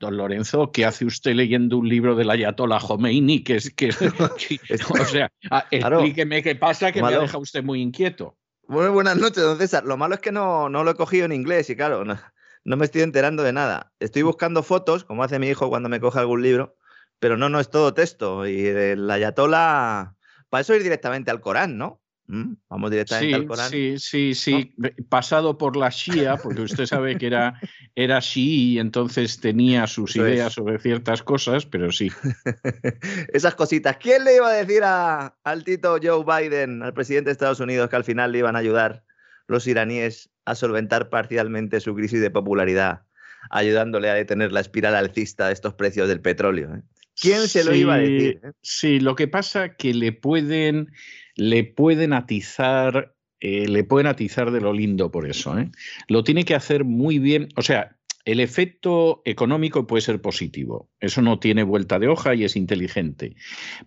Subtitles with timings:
[0.00, 3.42] Don Lorenzo, ¿qué hace usted leyendo un libro del Ayatollah Khomeini?
[3.42, 3.88] Que es que,
[5.00, 5.30] o sea,
[5.70, 8.36] explíqueme qué pasa, que me deja usted muy inquieto.
[8.68, 9.84] Muy buenas noches, don César.
[9.84, 12.84] Lo malo es que no, no lo he cogido en inglés y claro, no, me
[12.84, 13.92] estoy enterando de nada.
[13.98, 16.76] Estoy buscando fotos, como hace mi hijo cuando me coge algún libro,
[17.18, 18.46] pero no, no es todo texto.
[18.46, 20.14] Y el Ayatollah,
[20.48, 22.00] para eso ir directamente al Corán, ¿no?
[22.28, 23.70] Mm, vamos directamente sí, al Corán.
[23.70, 24.74] Sí, sí, sí.
[25.08, 27.58] Pasado por la Shia, porque usted sabe que era,
[27.94, 32.12] era Shii y entonces tenía sus ideas sobre ciertas cosas, pero sí.
[33.32, 33.96] Esas cositas.
[33.96, 37.88] ¿Quién le iba a decir a, al Tito Joe Biden, al presidente de Estados Unidos,
[37.88, 39.04] que al final le iban a ayudar
[39.46, 43.04] los iraníes a solventar parcialmente su crisis de popularidad,
[43.50, 46.74] ayudándole a detener la espiral alcista de estos precios del petróleo?
[46.74, 46.82] Eh?
[47.20, 48.40] ¿Quién se lo iba a decir?
[48.42, 48.52] Eh?
[48.60, 50.92] Sí, lo que pasa que le pueden
[51.38, 55.58] le pueden atizar, eh, le pueden atizar de lo lindo por eso.
[55.58, 55.70] ¿eh?
[56.08, 57.48] Lo tiene que hacer muy bien.
[57.56, 60.90] O sea, el efecto económico puede ser positivo.
[61.00, 63.36] Eso no tiene vuelta de hoja y es inteligente.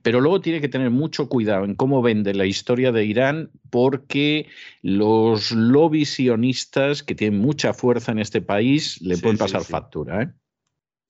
[0.02, 4.48] Pero luego tiene que tener mucho cuidado en cómo vende la historia de Irán porque
[4.82, 10.24] los lobbies sionistas que tienen mucha fuerza en este país le pueden pasar factura.
[10.24, 10.30] ¿eh?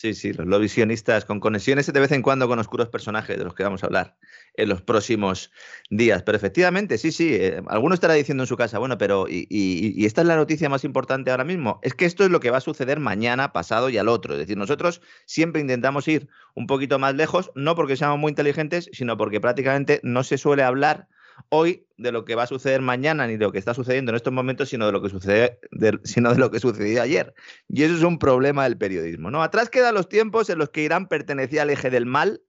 [0.01, 3.53] Sí, sí, los sionistas con conexiones de vez en cuando con oscuros personajes de los
[3.53, 4.17] que vamos a hablar
[4.55, 5.51] en los próximos
[5.91, 6.23] días.
[6.23, 10.21] Pero efectivamente, sí, sí, eh, alguno estará diciendo en su casa, bueno, pero y, esta
[10.21, 12.61] es la noticia más importante ahora mismo, es que esto es lo que va a
[12.61, 14.33] suceder mañana, pasado y al otro.
[14.33, 18.89] Es decir, nosotros siempre intentamos ir un poquito más lejos, no porque seamos muy inteligentes,
[18.93, 21.09] sino porque prácticamente no se suele hablar
[21.49, 24.15] hoy de lo que va a suceder mañana ni de lo que está sucediendo en
[24.15, 25.59] estos momentos, sino de lo que sucede,
[26.03, 27.33] sino de lo que sucedió ayer.
[27.67, 29.31] Y eso es un problema del periodismo.
[29.31, 29.43] ¿no?
[29.43, 32.41] Atrás quedan los tiempos en los que Irán pertenecía al eje del mal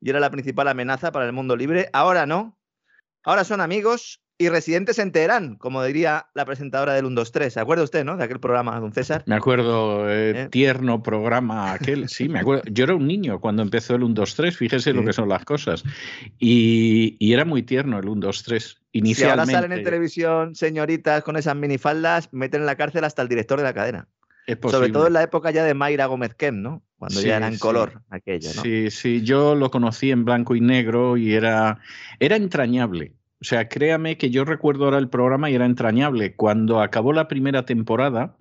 [0.00, 1.88] y era la principal amenaza para el mundo libre.
[1.92, 2.58] Ahora no.
[3.22, 7.52] Ahora son amigos y residentes en Teherán, como diría la presentadora del 123.
[7.52, 8.16] ¿Se acuerda usted, no?
[8.16, 9.22] De aquel programa, don César.
[9.26, 10.48] Me acuerdo, eh, ¿Eh?
[10.50, 12.08] tierno programa aquel.
[12.08, 12.62] Sí, me acuerdo.
[12.70, 15.84] Yo era un niño cuando empezó el 123, fíjese lo que son las cosas.
[16.38, 18.82] Y, y, era muy tierno el 123.
[18.92, 19.50] Inicialmente.
[19.50, 23.28] Si ahora salen en televisión señoritas con esas minifaldas, meten en la cárcel hasta el
[23.28, 24.08] director de la cadena.
[24.62, 26.84] Sobre todo en la época ya de Mayra Gómez Kem, ¿no?
[26.98, 28.62] Cuando ya era en color aquello, ¿no?
[28.62, 31.80] Sí, sí, yo lo conocí en blanco y negro y era,
[32.20, 33.15] era entrañable.
[33.40, 36.34] O sea, créame que yo recuerdo ahora el programa y era entrañable.
[36.34, 38.36] Cuando acabó la primera temporada,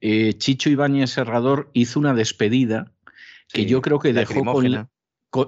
[0.00, 2.92] eh, Chicho Ibáñez Serrador hizo una despedida
[3.52, 4.88] que yo creo que dejó con,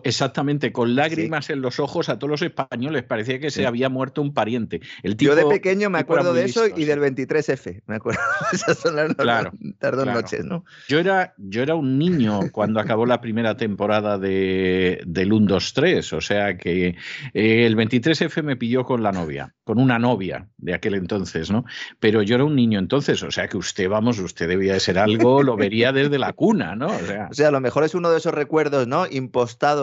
[0.03, 3.03] exactamente, con lágrimas en los ojos a todos los españoles.
[3.03, 4.81] Parecía que se había muerto un pariente.
[5.03, 7.83] El Yo de pequeño me acuerdo de eso y del 23F.
[7.87, 8.21] Me acuerdo.
[8.53, 10.65] Esas son las claro, dos noches, ¿no?
[10.89, 15.75] Yo era, yo era un niño cuando acabó la primera temporada de, del 1, 2,
[15.75, 16.13] 3.
[16.15, 16.97] O sea que
[17.35, 21.65] eh, el 23F me pilló con la novia, con una novia de aquel entonces, ¿no?
[22.01, 23.23] Pero yo era un niño entonces.
[23.23, 26.75] O sea que usted, vamos, usted debía de ser algo, lo vería desde la cuna,
[26.75, 26.87] ¿no?
[26.87, 29.07] O sea, o sea a lo mejor es uno de esos recuerdos, ¿no?
[29.11, 29.74] Impostado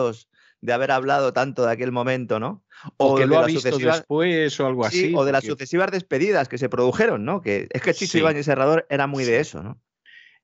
[0.62, 2.64] de haber hablado tanto de aquel momento, ¿no?
[2.96, 5.12] O, que lo ha visto después o algo así.
[5.14, 7.42] O de las sucesivas despedidas que se produjeron, ¿no?
[7.42, 9.80] Que es que Chicho Ibáñez Serrador era muy de eso, ¿no?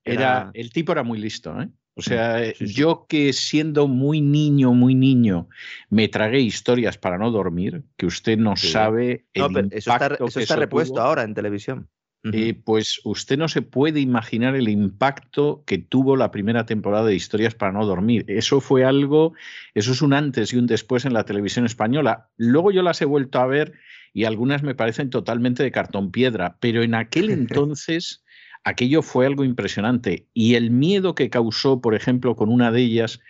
[0.04, 0.50] Era...
[0.54, 1.68] el tipo era muy listo, ¿eh?
[1.94, 5.48] O sea, yo que siendo muy niño, muy niño,
[5.90, 9.26] me tragué historias para no dormir, que usted no sabe.
[9.34, 11.88] El no, eso está, eso está repuesto ahora en televisión.
[12.32, 17.14] Eh, pues usted no se puede imaginar el impacto que tuvo la primera temporada de
[17.14, 18.24] Historias para no dormir.
[18.28, 19.34] Eso fue algo,
[19.74, 22.28] eso es un antes y un después en la televisión española.
[22.36, 23.74] Luego yo las he vuelto a ver
[24.12, 28.24] y algunas me parecen totalmente de cartón piedra, pero en aquel entonces
[28.64, 30.28] aquello fue algo impresionante.
[30.34, 33.20] Y el miedo que causó, por ejemplo, con una de ellas,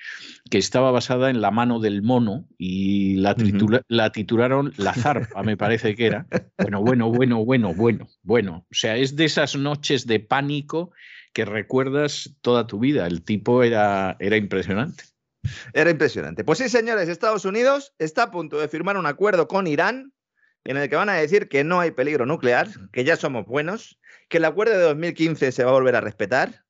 [0.51, 3.37] que estaba basada en la mano del mono y la,
[3.89, 6.27] la titularon La zarpa, me parece que era.
[6.59, 8.67] Bueno, bueno, bueno, bueno, bueno, bueno.
[8.71, 10.93] O sea, es de esas noches de pánico
[11.33, 13.07] que recuerdas toda tu vida.
[13.07, 15.05] El tipo era, era impresionante.
[15.73, 16.45] Era impresionante.
[16.45, 20.13] Pues sí, señores, Estados Unidos está a punto de firmar un acuerdo con Irán
[20.69, 23.99] en el que van a decir que no hay peligro nuclear, que ya somos buenos,
[24.29, 26.67] que el acuerdo de 2015 se va a volver a respetar.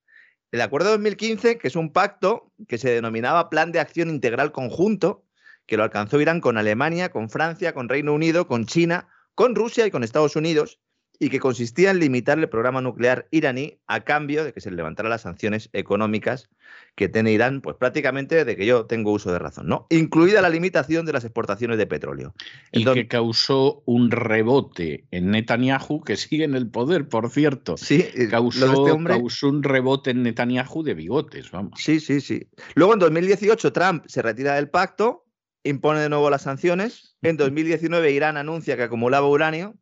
[0.53, 4.53] El acuerdo de 2015, que es un pacto que se denominaba Plan de Acción Integral
[4.53, 5.25] Conjunto,
[5.67, 9.85] que lo alcanzó Irán con Alemania, con Francia, con Reino Unido, con China, con Rusia
[9.85, 10.79] y con Estados Unidos,
[11.21, 15.09] y que consistía en limitar el programa nuclear iraní a cambio de que se levantara
[15.09, 16.49] las sanciones económicas
[16.95, 19.87] que tiene Irán, pues prácticamente desde que yo tengo uso de razón, ¿no?
[19.91, 22.35] Incluida la limitación de las exportaciones de petróleo.
[22.73, 27.77] Y que causó un rebote en Netanyahu, que sigue en el poder, por cierto.
[27.77, 31.81] Sí, causó, este causó un rebote en Netanyahu de bigotes, vamos.
[31.81, 32.49] Sí, sí, sí.
[32.75, 35.25] Luego en 2018 Trump se retira del pacto,
[35.65, 37.17] impone de nuevo las sanciones.
[37.23, 39.75] En 2019 Irán anuncia que acumulaba uranio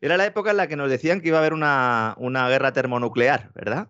[0.00, 2.14] era la época en la que nos decían que iba a haber una,
[2.48, 3.88] guerra termonuclear, ¿verdad?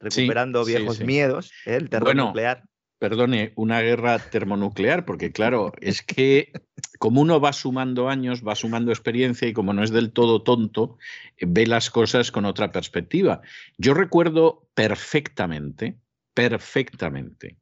[0.00, 1.76] Recuperando viejos miedos, ¿eh?
[1.76, 2.64] el termonuclear.
[2.98, 6.52] perdone, una guerra termonuclear, porque claro, es que
[6.98, 10.98] como uno va sumando años, va sumando experiencia y como no es del todo tonto,
[11.40, 13.40] ve las cosas con otra perspectiva.
[13.76, 15.96] Yo recuerdo perfectamente,
[16.34, 17.56] perfectamente,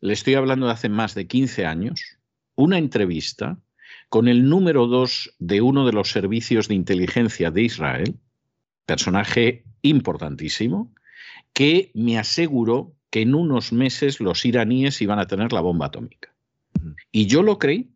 [0.00, 2.18] le estoy hablando de hace más de 15 años,
[2.54, 3.58] una entrevista
[4.08, 8.18] con el número dos de uno de los servicios de inteligencia de Israel,
[8.86, 10.92] personaje importantísimo,
[11.52, 16.34] que me aseguró que en unos meses los iraníes iban a tener la bomba atómica.
[17.10, 17.90] Y yo lo creí.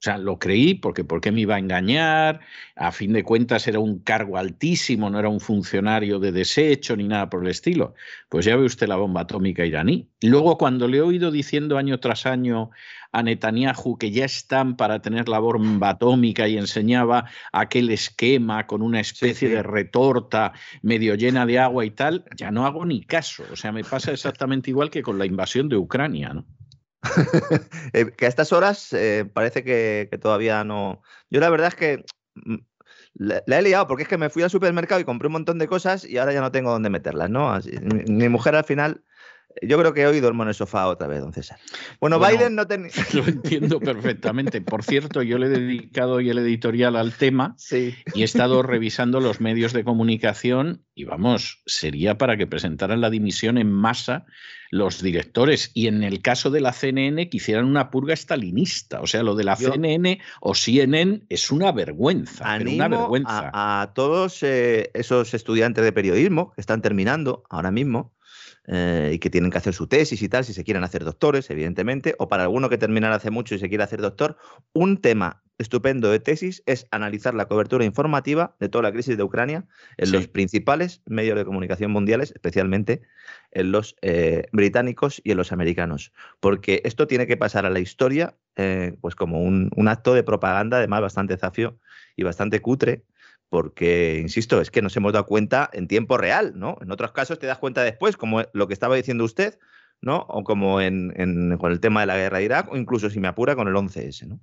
[0.00, 2.40] O sea, lo creí porque ¿por qué me iba a engañar?
[2.76, 7.08] A fin de cuentas era un cargo altísimo, no era un funcionario de desecho ni
[7.08, 7.94] nada por el estilo.
[8.28, 10.10] Pues ya ve usted la bomba atómica iraní.
[10.20, 12.70] Luego, cuando le he oído diciendo año tras año
[13.14, 18.82] a Netanyahu que ya están para tener la bomba atómica y enseñaba aquel esquema con
[18.82, 20.52] una especie de retorta
[20.82, 23.44] medio llena de agua y tal, ya no hago ni caso.
[23.52, 26.44] O sea, me pasa exactamente igual que con la invasión de Ucrania, ¿no?
[27.92, 31.02] Eh, que a estas horas eh, parece que, todavía no.
[31.30, 32.56] Yo la verdad es que mm,
[33.14, 35.68] la, he liado porque es que me fui al supermercado y compré un montón de
[35.68, 37.56] cosas y ahora ya no tengo dónde meterlas, ¿no?
[38.08, 39.04] mi, mujer al final
[39.62, 41.58] yo creo que hoy duermo en el sofá otra vez, don César.
[42.00, 42.90] Bueno, Biden no tenía.
[43.12, 44.60] Lo entiendo perfectamente.
[44.60, 49.20] Por cierto, yo le he dedicado hoy el editorial al tema y he estado revisando
[49.20, 54.26] los medios de comunicación y vamos, sería para que presentaran la dimisión en masa
[54.70, 59.00] los directores y en el caso de la CNN que hicieran una purga estalinista.
[59.00, 62.58] O sea, lo de la CNN o CNN es una vergüenza.
[62.60, 63.50] una vergüenza.
[63.52, 68.14] A, todos eh, esos estudiantes de periodismo que están terminando ahora mismo
[68.66, 71.50] eh, y que tienen que hacer su tesis y tal, si se quieren hacer doctores,
[71.50, 74.36] evidentemente, o para alguno que terminara hace mucho y se quiere hacer doctor,
[74.72, 79.22] un tema estupendo de tesis es analizar la cobertura informativa de toda la crisis de
[79.22, 79.66] Ucrania
[79.98, 83.02] en los principales medios de comunicación mundiales, especialmente
[83.52, 87.80] en los eh, británicos y en los americanos, porque esto tiene que pasar a la
[87.80, 91.78] historia eh, pues como un, un, acto de propaganda, además bastante zafio
[92.16, 93.04] y bastante cutre,
[93.54, 96.76] porque, insisto, es que nos hemos dado cuenta en tiempo real, ¿no?
[96.80, 99.60] En otros casos te das cuenta después, como lo que estaba diciendo usted,
[100.00, 100.26] ¿no?
[100.28, 103.28] O como en, con el tema de la guerra de Irak, o incluso, si me
[103.28, 104.40] apura, con el 11S, ¿no?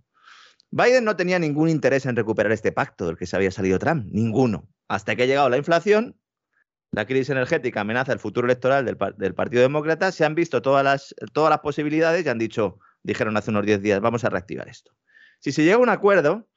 [0.70, 4.06] Biden no tenía ningún interés en recuperar este pacto del que se había salido Trump,
[4.14, 4.70] ninguno.
[4.88, 6.18] Hasta que ha llegado la inflación,
[6.92, 10.86] la crisis energética amenaza el futuro electoral del, del Partido Demócrata, se han visto todas
[10.86, 14.70] las, todas las posibilidades y han dicho, dijeron hace unos 10 días, vamos a reactivar
[14.70, 14.94] esto.
[15.40, 16.48] Si se llega a un acuerdo,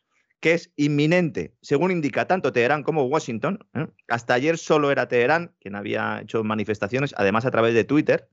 [0.45, 3.67] que es inminente, según indica tanto Teherán como Washington.
[3.73, 3.87] ¿eh?
[4.09, 8.29] Hasta ayer solo era Teherán quien había hecho manifestaciones, además a través de Twitter.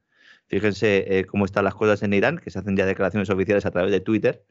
[0.48, 3.72] Fíjense eh, cómo están las cosas en Irán, que se hacen ya declaraciones oficiales a
[3.72, 4.44] través de Twitter.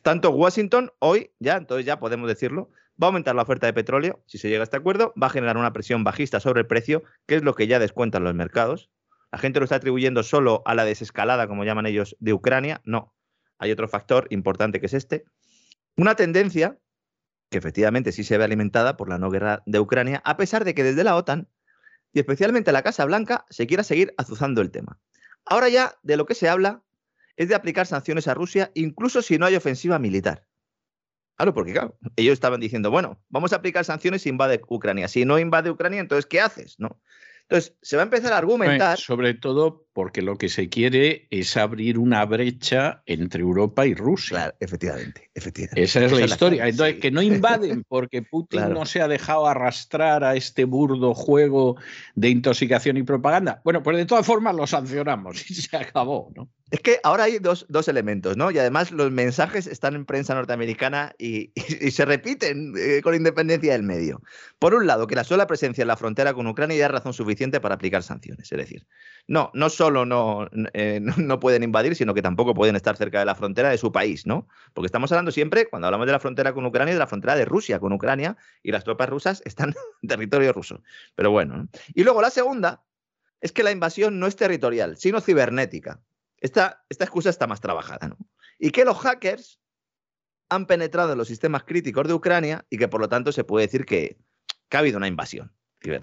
[0.00, 4.22] Tanto Washington hoy, ya, entonces ya podemos decirlo, va a aumentar la oferta de petróleo,
[4.24, 7.02] si se llega a este acuerdo, va a generar una presión bajista sobre el precio,
[7.26, 8.88] que es lo que ya descuentan los mercados.
[9.30, 12.80] La gente lo está atribuyendo solo a la desescalada, como llaman ellos, de Ucrania.
[12.86, 13.14] No,
[13.58, 15.26] hay otro factor importante que es este.
[15.96, 16.78] Una tendencia
[17.54, 20.74] que efectivamente sí se ve alimentada por la no guerra de Ucrania, a pesar de
[20.74, 21.46] que desde la OTAN
[22.12, 24.98] y especialmente la Casa Blanca se quiera seguir azuzando el tema.
[25.44, 26.82] Ahora ya de lo que se habla
[27.36, 30.48] es de aplicar sanciones a Rusia incluso si no hay ofensiva militar.
[31.36, 35.06] Claro, porque claro, ellos estaban diciendo, bueno, vamos a aplicar sanciones si invade Ucrania.
[35.06, 36.74] Si no invade Ucrania, entonces, ¿qué haces?
[36.80, 37.00] ¿No?
[37.42, 38.98] Entonces, se va a empezar a argumentar.
[38.98, 44.36] Sobre todo porque lo que se quiere es abrir una brecha entre Europa y Rusia.
[44.36, 45.82] Claro, efectivamente, efectivamente.
[45.82, 46.68] Esa es la historia.
[46.68, 51.76] Entonces, que no invaden porque Putin no se ha dejado arrastrar a este burdo juego
[52.16, 53.62] de intoxicación y propaganda.
[53.64, 56.50] Bueno, pues de todas formas lo sancionamos y se acabó, ¿no?
[56.74, 58.50] Es que ahora hay dos, elementos, ¿no?
[58.50, 61.52] Y además los mensajes están en prensa norteamericana y,
[61.92, 64.22] se repiten eh, con independencia del medio.
[64.58, 67.12] Por un lado, que la sola presencia en la frontera con Ucrania ya es razón
[67.12, 68.50] suficiente para aplicar sanciones.
[68.50, 68.88] Es decir,
[69.26, 70.02] no, no solo
[70.72, 73.78] eh, no, no, pueden invadir, sino que tampoco pueden estar cerca de la frontera de
[73.78, 74.48] su país, ¿no?
[74.72, 77.44] Porque estamos hablando siempre, cuando hablamos de la frontera con Ucrania, de la frontera de
[77.44, 80.82] Rusia con Ucrania y las tropas rusas están en territorio ruso.
[81.14, 81.68] Pero bueno.
[81.94, 82.84] Y luego la segunda
[83.40, 86.00] es que la invasión no es territorial, sino cibernética.
[86.38, 88.18] Esta, esta excusa está más trabajada, ¿no?
[88.58, 89.60] Y que los hackers
[90.48, 93.66] han penetrado en los sistemas críticos de Ucrania y que por lo tanto se puede
[93.66, 94.18] decir que,
[94.70, 95.52] ha habido una invasión.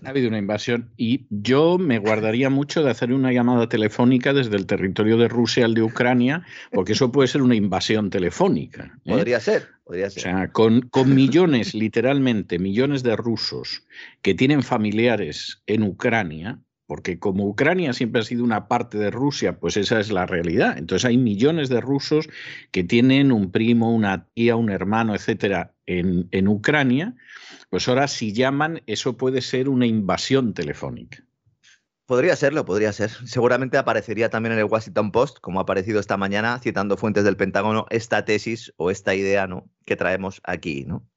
[0.04, 4.56] Ha habido una invasión y yo me guardaría mucho de hacer una llamada telefónica desde
[4.56, 9.00] el territorio de Rusia al de Ucrania, porque eso puede ser una invasión telefónica.
[9.06, 9.12] ¿eh?
[9.12, 10.20] Podría ser, podría ser.
[10.20, 13.84] O sea, con, con millones, literalmente, millones de rusos
[14.22, 16.60] que tienen familiares en Ucrania,
[16.92, 20.78] porque como Ucrania siempre ha sido una parte de Rusia, pues esa es la realidad.
[20.78, 22.28] Entonces hay millones de rusos
[22.72, 27.16] que tienen un primo, una tía, un hermano, etcétera, en, en Ucrania.
[27.70, 31.24] Pues ahora si llaman, eso puede ser una invasión telefónica.
[32.06, 33.10] Podría serlo, podría ser.
[33.24, 37.38] Seguramente aparecería también en el Washington Post, como ha aparecido esta mañana, citando fuentes del
[37.38, 39.66] Pentágono, esta tesis o esta idea ¿no?
[39.86, 40.84] que traemos aquí.
[40.84, 41.08] ¿no?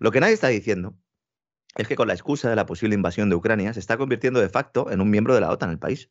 [0.00, 0.96] Lo que nadie está diciendo
[1.76, 4.48] es que con la excusa de la posible invasión de Ucrania se está convirtiendo de
[4.48, 6.10] facto en un miembro de la OTAN el país.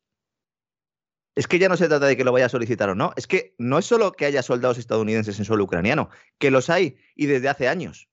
[1.36, 3.28] Es que ya no se trata de que lo vaya a solicitar o no, es
[3.28, 7.26] que no es solo que haya soldados estadounidenses en suelo ucraniano, que los hay y
[7.26, 8.10] desde hace años.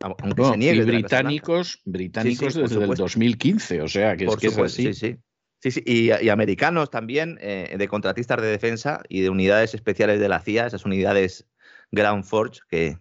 [0.00, 4.58] Aunque se niegue y británicos, británicos desde el 2015, o sea, que es, que es
[4.58, 4.92] así.
[4.92, 5.16] Sí,
[5.62, 5.70] sí.
[5.70, 10.40] sí, Y, americanos también, eh, de contratistas de defensa y de unidades especiales de la
[10.40, 11.46] CIA, esas unidades
[11.92, 12.98] Ground Forge, que,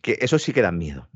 [0.00, 1.10] que eso sí que dan miedo.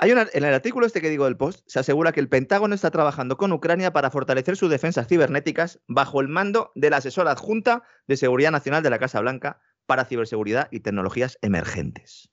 [0.00, 2.72] Hay una, en el artículo este que digo del Post, se asegura que el Pentágono
[2.72, 7.32] está trabajando con Ucrania para fortalecer sus defensas cibernéticas bajo el mando de la asesora
[7.32, 12.30] adjunta de Seguridad Nacional de la Casa Blanca para ciberseguridad y tecnologías emergentes.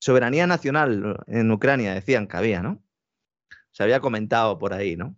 [0.00, 2.82] Soberanía nacional en Ucrania, decían que había, ¿no?
[3.70, 5.16] Se había comentado por ahí, ¿no?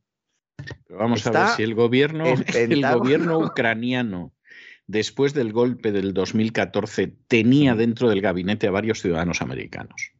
[0.86, 4.32] Pero vamos a ver si el gobierno, el gobierno ucraniano,
[4.86, 10.11] después del golpe del 2014, tenía dentro del gabinete a varios ciudadanos americanos.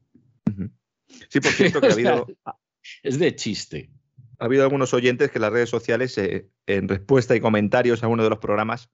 [1.29, 2.27] Sí, por cierto, que ha habido.
[3.03, 3.91] es de chiste.
[4.39, 8.09] Ha habido algunos oyentes que en las redes sociales, eh, en respuesta y comentarios a
[8.09, 8.91] uno de los programas,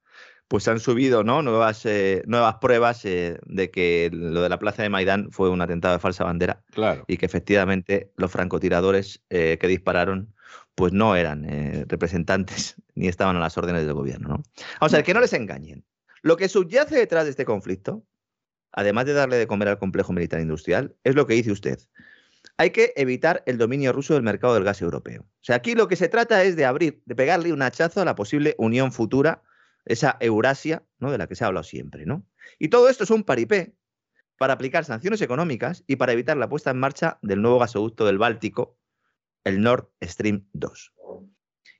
[0.46, 1.42] pues han subido ¿no?
[1.42, 5.60] nuevas, eh, nuevas pruebas eh, de que lo de la plaza de Maidán fue un
[5.60, 6.62] atentado de falsa bandera.
[6.72, 7.04] Claro.
[7.08, 10.34] Y que efectivamente los francotiradores que dispararon
[10.74, 11.44] pues no eran
[11.88, 14.28] representantes ni estaban a las órdenes del gobierno.
[14.28, 14.42] ¿no?
[14.80, 15.84] O sea, que no les engañen.
[16.22, 18.04] Lo que subyace detrás de este conflicto,
[18.72, 21.78] además de darle de comer al complejo militar industrial, es lo que dice usted
[22.56, 25.22] hay que evitar el dominio ruso del mercado del gas europeo.
[25.22, 28.04] O sea, aquí lo que se trata es de abrir, de pegarle un hachazo a
[28.04, 29.42] la posible unión futura,
[29.84, 31.10] esa Eurasia, ¿no?
[31.10, 32.26] De la que se ha hablado siempre, ¿no?
[32.58, 33.74] Y todo esto es un paripé
[34.38, 38.18] para aplicar sanciones económicas y para evitar la puesta en marcha del nuevo gasoducto del
[38.18, 38.78] Báltico,
[39.44, 40.92] el Nord Stream 2.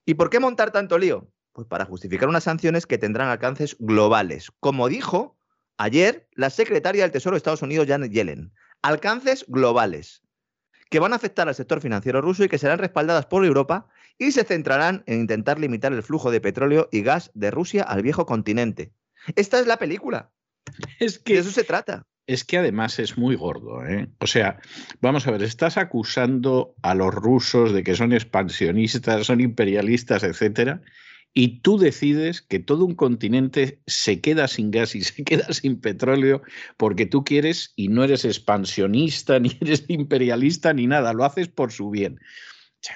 [0.07, 1.31] ¿Y por qué montar tanto lío?
[1.53, 4.53] Pues para justificar unas sanciones que tendrán alcances globales.
[4.61, 5.37] Como dijo
[5.77, 10.23] ayer la secretaria del Tesoro de Estados Unidos, Janet Yellen, alcances globales
[10.90, 14.33] que van a afectar al sector financiero ruso y que serán respaldadas por Europa y
[14.33, 18.26] se centrarán en intentar limitar el flujo de petróleo y gas de Rusia al viejo
[18.26, 18.92] continente.
[19.37, 20.30] Esta es la película.
[20.99, 22.07] Es que de eso se trata.
[22.26, 23.87] Es que además es muy gordo.
[23.87, 24.09] ¿eh?
[24.18, 24.61] O sea,
[25.00, 30.83] vamos a ver, estás acusando a los rusos de que son expansionistas, son imperialistas, etcétera,
[31.40, 35.80] y tú decides que todo un continente se queda sin gas y se queda sin
[35.80, 36.42] petróleo
[36.76, 41.71] porque tú quieres y no eres expansionista, ni eres imperialista, ni nada, lo haces por
[41.71, 42.18] su bien.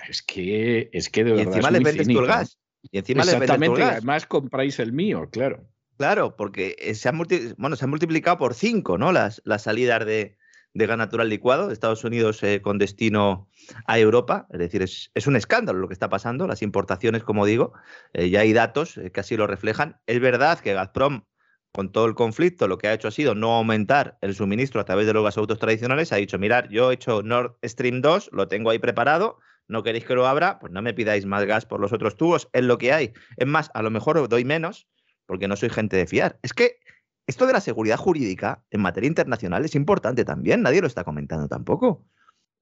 [0.08, 2.58] es que, es que de y Encima le vendes el gas.
[2.90, 5.64] Y encima Exactamente, le además compráis el mío, claro.
[5.96, 7.22] Claro, porque se han,
[7.58, 9.12] bueno, se han multiplicado por cinco ¿no?
[9.12, 10.36] las, las salidas de,
[10.74, 13.48] de gas natural licuado de Estados Unidos eh, con destino
[13.86, 14.46] a Europa.
[14.50, 16.46] Es decir, es, un escándalo lo que está pasando.
[16.46, 17.72] Las importaciones, como digo,
[18.12, 20.00] eh, ya hay datos eh, que así lo reflejan.
[20.06, 21.24] Es verdad que Gazprom,
[21.72, 24.84] con todo el conflicto, lo que ha hecho ha sido no aumentar el suministro a
[24.84, 26.12] través de los gasoductos tradicionales.
[26.12, 29.38] Ha dicho, mirad, yo he hecho Nord Stream 2, lo tengo ahí preparado.
[29.68, 30.58] ¿No queréis que lo abra?
[30.58, 33.12] Pues no me pidáis más gas por los otros tubos, es lo que hay.
[33.36, 34.86] Es más, a lo mejor os doy menos
[35.26, 36.38] porque no soy gente de fiar.
[36.42, 36.80] Es que
[37.26, 41.48] esto de la seguridad jurídica en materia internacional es importante también, nadie lo está comentando
[41.48, 42.04] tampoco.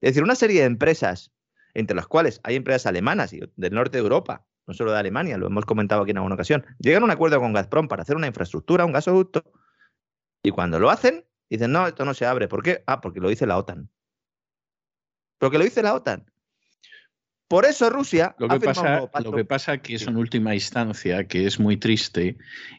[0.01, 1.31] Es decir, una serie de empresas,
[1.73, 5.37] entre las cuales hay empresas alemanas y del norte de Europa, no solo de Alemania,
[5.37, 8.15] lo hemos comentado aquí en alguna ocasión, llegan a un acuerdo con Gazprom para hacer
[8.15, 9.43] una infraestructura, un gasoducto,
[10.43, 12.47] y cuando lo hacen, dicen, no, esto no se abre.
[12.47, 12.83] ¿Por qué?
[12.87, 13.89] Ah, porque lo dice la OTAN.
[15.37, 16.30] Porque lo dice la OTAN.
[17.51, 18.33] Por eso Rusia.
[18.39, 22.37] Lo que, pasa, lo que pasa que es en última instancia, que es muy triste,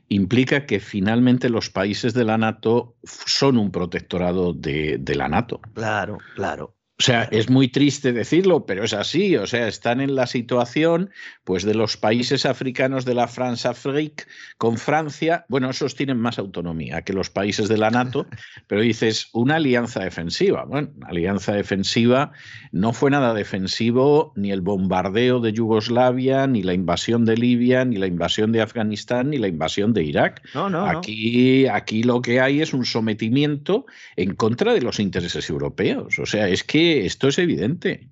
[0.08, 5.60] implica que finalmente los países de la NATO son un protectorado de, de la NATO.
[5.74, 6.74] Claro, claro.
[7.02, 9.36] O sea, es muy triste decirlo, pero es así.
[9.36, 11.10] O sea, están en la situación
[11.42, 14.22] pues, de los países africanos de la France Afrique
[14.56, 15.44] con Francia.
[15.48, 18.28] Bueno, esos tienen más autonomía que los países de la NATO,
[18.68, 20.64] pero dices una alianza defensiva.
[20.64, 22.30] Bueno, una alianza defensiva
[22.70, 27.96] no fue nada defensivo ni el bombardeo de Yugoslavia, ni la invasión de Libia, ni
[27.96, 30.40] la invasión de Afganistán, ni la invasión de Irak.
[30.54, 35.50] No, no, aquí, aquí lo que hay es un sometimiento en contra de los intereses
[35.50, 36.20] europeos.
[36.20, 38.10] O sea, es que esto es evidente.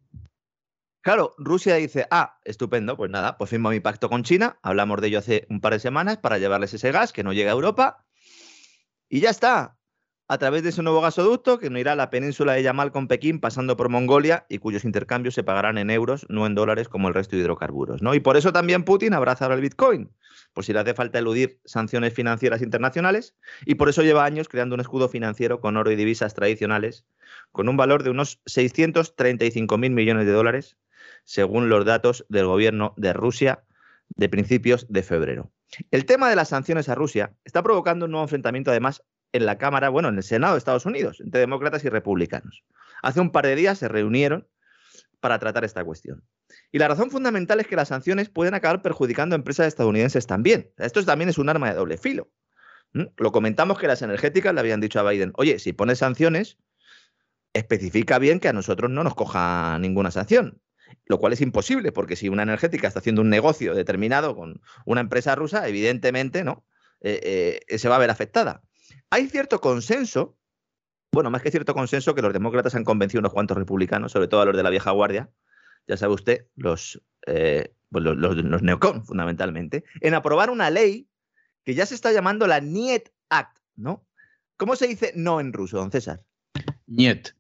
[1.03, 5.09] Claro, Rusia dice, ah, estupendo, pues nada, pues firmo mi pacto con China, hablamos de
[5.09, 8.07] ello hace un par de semanas para llevarles ese gas que no llega a Europa
[9.09, 9.80] y ya está.
[10.31, 13.09] A través de ese nuevo gasoducto que no irá a la península de Yamal con
[13.09, 17.09] Pekín, pasando por Mongolia y cuyos intercambios se pagarán en euros, no en dólares como
[17.09, 18.01] el resto de hidrocarburos.
[18.01, 18.15] ¿no?
[18.15, 20.09] Y por eso también Putin abraza ahora el Bitcoin,
[20.53, 23.35] por si le hace falta eludir sanciones financieras internacionales,
[23.67, 27.05] y por eso lleva años creando un escudo financiero con oro y divisas tradicionales
[27.51, 30.77] con un valor de unos 635 mil millones de dólares,
[31.25, 33.65] según los datos del gobierno de Rusia
[34.11, 35.51] de principios de febrero.
[35.91, 39.59] El tema de las sanciones a Rusia está provocando un nuevo enfrentamiento, además, en la
[39.59, 42.65] Cámara, bueno, en el Senado de Estados Unidos, entre demócratas y republicanos.
[43.03, 44.49] Hace un par de días se reunieron
[45.21, 46.25] para tratar esta cuestión.
[46.73, 50.73] Y la razón fundamental es que las sanciones pueden acabar perjudicando a empresas estadounidenses también.
[50.79, 52.31] Esto también es un arma de doble filo.
[52.93, 56.59] Lo comentamos que las energéticas le habían dicho a Biden, oye, si pones sanciones,
[57.53, 60.61] especifica bien que a nosotros no nos coja ninguna sanción,
[61.07, 65.01] lo cual es imposible, porque si una energética está haciendo un negocio determinado con una
[65.01, 66.65] empresa rusa, evidentemente no
[67.01, 68.63] eh, eh, se va a ver afectada.
[69.11, 70.37] Hay cierto consenso,
[71.13, 74.29] bueno, más que cierto consenso, que los demócratas han convencido a unos cuantos republicanos, sobre
[74.29, 75.31] todo a los de la vieja guardia,
[75.87, 81.09] ya sabe usted, los, eh, pues los, los neocon, fundamentalmente, en aprobar una ley
[81.65, 84.07] que ya se está llamando la NIET Act, ¿no?
[84.57, 86.23] ¿Cómo se dice no en ruso, don César?
[86.87, 87.35] NIET.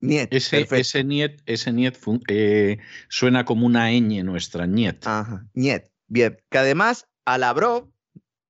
[0.00, 0.32] Niet.
[0.32, 5.06] Ese, ese niet, ese niet eh, suena como una ñ nuestra, niet.
[5.06, 5.90] Ajá, niet.
[6.06, 6.38] Bien.
[6.48, 7.92] Que además a Lavrov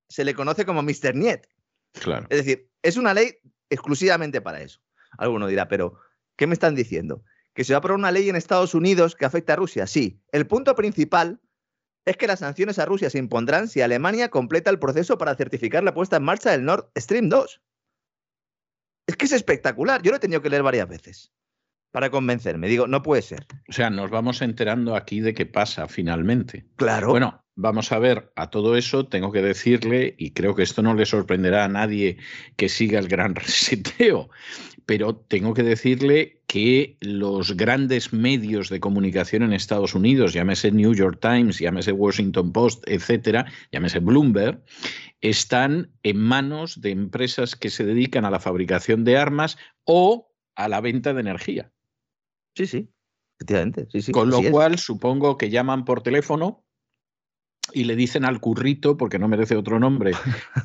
[0.07, 1.13] se le conoce como Mr.
[1.13, 1.47] Niet.
[1.93, 2.27] Claro.
[2.29, 3.35] Es decir, es una ley
[3.69, 4.79] exclusivamente para eso.
[5.17, 5.99] Alguno dirá, pero
[6.35, 7.23] ¿qué me están diciendo?
[7.53, 9.87] ¿Que se va a aprobar una ley en Estados Unidos que afecta a Rusia?
[9.87, 10.21] Sí.
[10.31, 11.41] El punto principal
[12.05, 15.83] es que las sanciones a Rusia se impondrán si Alemania completa el proceso para certificar
[15.83, 17.61] la puesta en marcha del Nord Stream 2.
[19.07, 20.01] Es que es espectacular.
[20.01, 21.33] Yo lo he tenido que leer varias veces
[21.91, 22.67] para convencerme.
[22.67, 23.45] Digo, no puede ser.
[23.67, 26.65] O sea, nos vamos enterando aquí de qué pasa finalmente.
[26.77, 27.09] Claro.
[27.09, 30.93] Bueno, vamos a ver, a todo eso tengo que decirle, y creo que esto no
[30.93, 32.17] le sorprenderá a nadie
[32.57, 34.29] que siga el gran reseteo,
[34.85, 40.93] pero tengo que decirle que los grandes medios de comunicación en Estados Unidos, llámese New
[40.93, 44.61] York Times, llámese Washington Post, etcétera, llámese Bloomberg,
[45.21, 50.67] están en manos de empresas que se dedican a la fabricación de armas o a
[50.67, 51.71] la venta de energía.
[52.55, 52.89] Sí, sí,
[53.37, 53.87] efectivamente.
[53.91, 56.60] Sí, sí, Con lo cual, supongo que llaman por teléfono
[57.73, 60.11] y le dicen al currito, porque no merece otro nombre,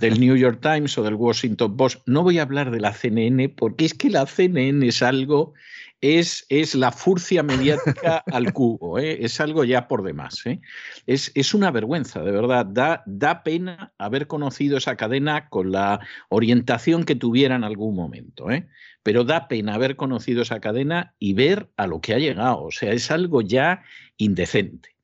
[0.00, 3.48] del New York Times o del Washington Post, no voy a hablar de la CNN,
[3.50, 5.54] porque es que la CNN es algo,
[6.00, 9.24] es, es la furcia mediática al cubo, ¿eh?
[9.24, 10.44] es algo ya por demás.
[10.46, 10.60] ¿eh?
[11.06, 16.00] Es, es, una vergüenza, de verdad, da, da pena haber conocido esa cadena con la
[16.28, 18.50] orientación que tuviera en algún momento.
[18.50, 18.66] ¿eh?
[19.06, 22.64] pero da pena haber conocido esa cadena y ver a lo que ha llegado.
[22.64, 23.84] O sea, es algo ya
[24.16, 24.95] indecente.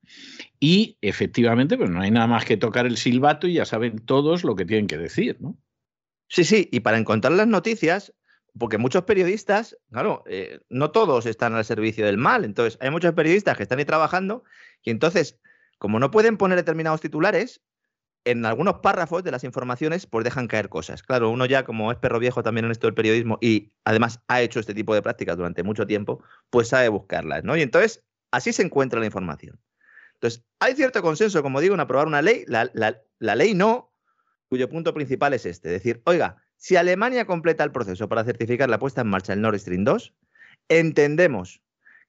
[0.65, 4.45] Y efectivamente, pues no hay nada más que tocar el silbato y ya saben todos
[4.45, 5.57] lo que tienen que decir, ¿no?
[6.29, 8.13] Sí, sí, y para encontrar las noticias,
[8.57, 13.13] porque muchos periodistas, claro, eh, no todos están al servicio del mal, entonces hay muchos
[13.13, 14.45] periodistas que están ahí trabajando
[14.83, 15.37] y entonces,
[15.79, 17.61] como no pueden poner determinados titulares,
[18.23, 21.03] en algunos párrafos de las informaciones pues dejan caer cosas.
[21.03, 24.41] Claro, uno ya como es perro viejo también en esto del periodismo y además ha
[24.41, 27.57] hecho este tipo de prácticas durante mucho tiempo, pues sabe buscarlas, ¿no?
[27.57, 29.59] Y entonces así se encuentra la información.
[30.23, 33.91] Entonces, hay cierto consenso, como digo, en aprobar una ley, la, ley no,
[34.47, 38.79] cuyo punto principal es este, decir, oiga, si Alemania completa el proceso para certificar la
[38.79, 40.13] puesta en marcha del Nord Stream 2,
[40.69, 41.61] entendemos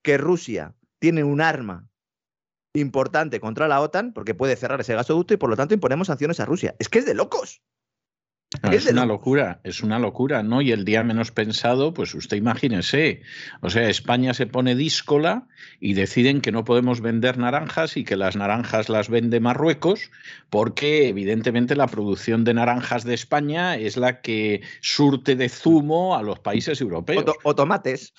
[0.02, 1.88] que Rusia tiene un arma
[2.72, 6.38] importante contra la OTAN porque puede cerrar ese gasoducto y por lo tanto imponemos sanciones
[6.38, 6.76] a Rusia.
[6.78, 7.62] Es que es de locos.
[8.70, 10.62] Es una locura, es una locura, ¿no?
[10.62, 13.22] Y el día menos pensado, pues usted imagínese,
[13.60, 15.46] o sea, España se pone díscola
[15.80, 20.10] y deciden que no podemos vender naranjas y que las naranjas las vende Marruecos,
[20.50, 26.22] porque evidentemente la producción de naranjas de España es la que surte de zumo a
[26.22, 27.24] los países europeos.
[27.42, 28.14] O, tomates.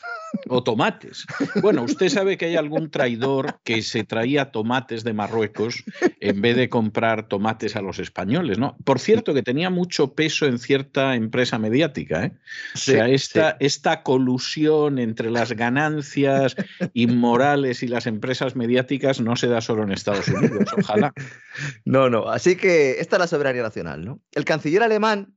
[0.47, 1.25] O tomates.
[1.61, 5.83] Bueno, usted sabe que hay algún traidor que se traía tomates de Marruecos
[6.19, 8.75] en vez de comprar tomates a los españoles, ¿no?
[8.83, 12.25] Por cierto, que tenía mucho peso en cierta empresa mediática.
[12.25, 12.31] ¿eh?
[12.73, 16.55] o sea, esta, esta colusión entre las ganancias
[16.93, 21.13] inmorales y las empresas mediáticas no se da solo en Estados Unidos, ojalá.
[21.85, 24.21] No, no, así que esta es la soberanía nacional, ¿no?
[24.31, 25.35] El canciller alemán,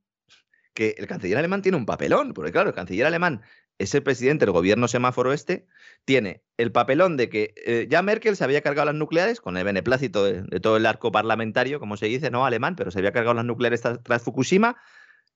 [0.75, 3.43] que el canciller alemán tiene un papelón, porque claro, el canciller alemán
[3.79, 5.67] es el presidente del gobierno semáforo este,
[6.05, 9.65] tiene el papelón de que eh, ya Merkel se había cargado las nucleares, con el
[9.65, 13.35] beneplácito de, todo el arco parlamentario, como se dice, no alemán, pero se había cargado
[13.35, 14.77] las nucleares tras Fukushima,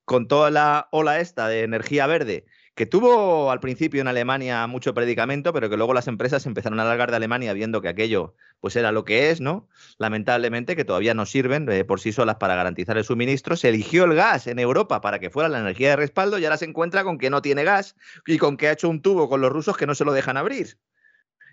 [0.05, 4.94] con toda la ola esta de energía verde que tuvo al principio en Alemania mucho
[4.94, 8.76] predicamento, pero que luego las empresas empezaron a largar de Alemania viendo que aquello pues
[8.76, 9.68] era lo que es, ¿no?
[9.98, 13.56] Lamentablemente que todavía no sirven eh, por sí solas para garantizar el suministro.
[13.56, 16.56] Se eligió el gas en Europa para que fuera la energía de respaldo y ahora
[16.56, 17.94] se encuentra con que no tiene gas
[18.26, 20.37] y con que ha hecho un tubo con los rusos que no se lo dejan
[20.38, 20.78] abrir.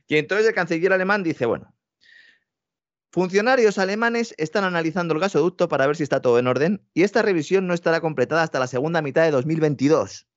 [0.07, 1.73] Y entonces el canciller alemán dice, bueno,
[3.11, 7.23] Funcionarios alemanes están analizando el gasoducto para ver si está todo en orden y esta
[7.23, 10.28] revisión no estará completada hasta la segunda mitad de 2022.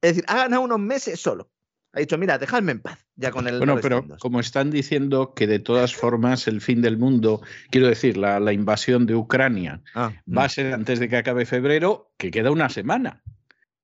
[0.00, 1.50] Es decir, ha ganado unos meses solo.
[1.92, 3.58] Ha dicho, mira, dejadme en paz, ya con el.
[3.58, 8.16] Bueno, pero como están diciendo que de todas formas el fin del mundo, quiero decir,
[8.18, 10.50] la, invasión de Ucrania ah, va a mm.
[10.50, 13.22] ser antes de que acabe febrero, que queda una semana.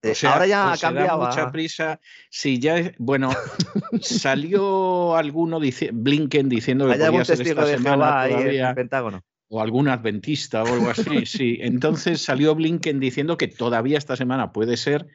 [0.02, 1.18] O eh, sea, ahora ya ha cambiado.
[1.18, 1.98] mucha prisa.
[2.28, 3.30] Sí, ya, bueno,
[4.02, 8.68] salió alguno, dice, Blinken, diciendo que podía ser esta semana todavía.
[8.68, 11.58] el Pentágono o algún adventista o algo así, sí.
[11.60, 15.06] Entonces salió Blinken diciendo que todavía esta semana puede ser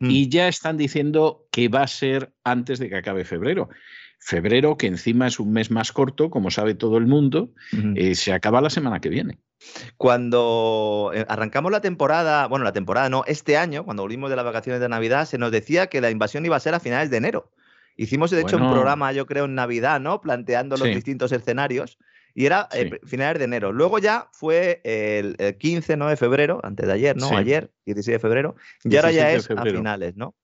[0.00, 0.10] mm.
[0.10, 3.68] y ya están diciendo que va a ser antes de que acabe febrero.
[4.18, 7.50] Febrero, que encima es un mes más corto, como sabe todo el mundo,
[7.94, 9.38] eh, se acaba la semana que viene.
[9.98, 14.44] Cuando eh, arrancamos la temporada, bueno, la temporada no, este año, cuando volvimos de las
[14.46, 17.18] vacaciones de Navidad, se nos decía que la invasión iba a ser a finales de
[17.18, 17.52] enero.
[17.96, 20.20] Hicimos, de hecho, un programa, yo creo, en Navidad, ¿no?
[20.20, 21.98] Planteando los distintos escenarios.
[22.34, 23.72] Y era eh, finales de enero.
[23.72, 26.08] Luego ya fue el, 15 ¿no?
[26.08, 27.36] de febrero, antes de ayer, ¿no?
[27.36, 28.56] Ayer, 16 de febrero.
[28.82, 30.34] Y ahora ya es a finales, ¿no?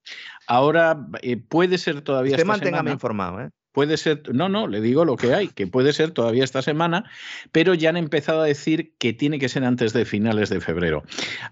[0.47, 2.33] Ahora eh, puede ser todavía.
[2.33, 3.51] Usted manténgame informado, ¿eh?
[3.73, 7.09] Puede ser, no, no, le digo lo que hay, que puede ser todavía esta semana,
[7.53, 11.05] pero ya han empezado a decir que tiene que ser antes de finales de febrero.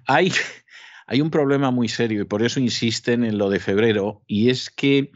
[0.07, 0.33] Hay,
[1.07, 4.69] hay un problema muy serio y por eso insisten en lo de febrero, y es
[4.69, 5.13] que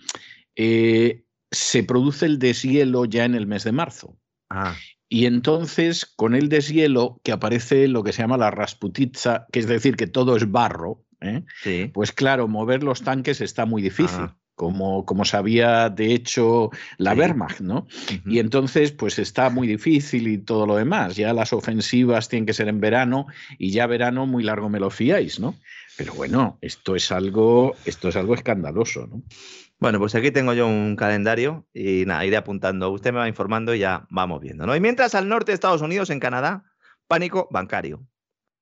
[0.54, 4.16] eh, se produce el deshielo ya en el mes de marzo.
[4.48, 4.76] Ah.
[5.12, 9.66] Y entonces, con el deshielo, que aparece lo que se llama la rasputitza, que es
[9.66, 11.90] decir, que todo es barro, ¿eh?
[11.92, 14.22] pues claro, mover los tanques está muy difícil.
[14.22, 14.36] Ah.
[14.54, 17.86] Como, como, sabía de hecho la Wehrmacht, ¿no?
[18.24, 21.16] Y entonces, pues está muy difícil y todo lo demás.
[21.16, 23.26] Ya las ofensivas tienen que ser en verano
[23.58, 25.56] y ya verano muy largo me lo fiáis, ¿no?
[25.98, 29.22] Pero bueno, esto es algo, esto es algo escandaloso, ¿no?
[29.82, 32.88] Bueno, pues aquí tengo yo un calendario y nada, iré apuntando.
[32.92, 34.64] Usted me va informando y ya vamos viendo.
[34.64, 34.76] ¿no?
[34.76, 36.62] Y mientras al norte de Estados Unidos, en Canadá,
[37.08, 38.06] pánico bancario.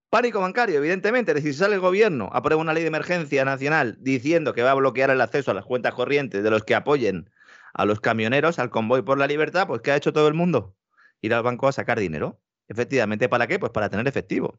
[0.09, 1.33] Pánico bancario, evidentemente.
[1.33, 4.70] Es decir, si sale el gobierno, aprueba una ley de emergencia nacional diciendo que va
[4.70, 7.28] a bloquear el acceso a las cuentas corrientes de los que apoyen
[7.74, 10.74] a los camioneros, al convoy por la libertad, pues ¿qué ha hecho todo el mundo?
[11.20, 12.40] Ir al banco a sacar dinero.
[12.66, 13.59] Efectivamente, ¿para qué?
[13.59, 14.59] Pues para tener efectivo.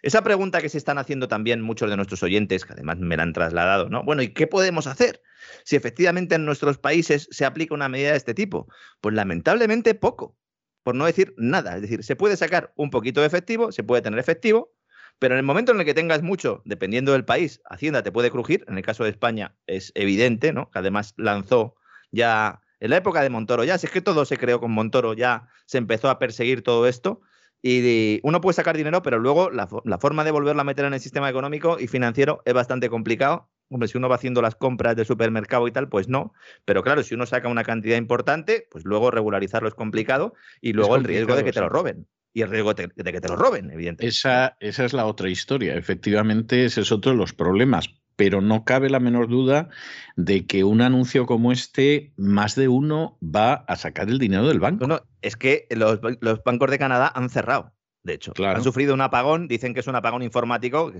[0.00, 3.24] Esa pregunta que se están haciendo también muchos de nuestros oyentes, que además me la
[3.24, 4.02] han trasladado, ¿no?
[4.02, 5.20] Bueno, ¿y qué podemos hacer?
[5.64, 8.66] Si efectivamente en nuestros países se aplica una medida de este tipo?
[9.00, 10.36] Pues lamentablemente poco,
[10.82, 11.76] por no decir nada.
[11.76, 14.72] Es decir, se puede sacar un poquito de efectivo, se puede tener efectivo,
[15.18, 18.30] pero en el momento en el que tengas mucho, dependiendo del país, Hacienda te puede
[18.30, 18.64] crujir.
[18.68, 20.70] En el caso de España es evidente, ¿no?
[20.70, 21.76] Que además lanzó
[22.10, 25.12] ya en la época de Montoro, ya si es que todo se creó con Montoro,
[25.12, 27.20] ya se empezó a perseguir todo esto.
[27.62, 30.94] Y uno puede sacar dinero, pero luego la, la, forma de volverlo a meter en
[30.94, 34.96] el sistema económico y financiero es bastante complicado Hombre, si uno va haciendo las compras
[34.96, 36.34] de supermercado y tal, pues no.
[36.64, 40.96] Pero claro, si uno saca una cantidad importante, pues luego regularizarlo es complicado y luego
[40.96, 42.08] el riesgo de que te lo roben.
[42.32, 44.06] Y el riesgo de, que te lo roben, evidentemente.
[44.06, 45.76] Esa, esa es la otra historia.
[45.76, 47.90] Efectivamente, ese es otro de los problemas.
[48.16, 49.68] Pero no cabe la menor duda
[50.16, 54.60] de que un anuncio como este, más de uno va a sacar el dinero del
[54.60, 54.86] banco.
[54.86, 58.32] No, es que los, los bancos de Canadá han cerrado de hecho.
[58.38, 60.92] Han sufrido un apagón, dicen que es un apagón informático,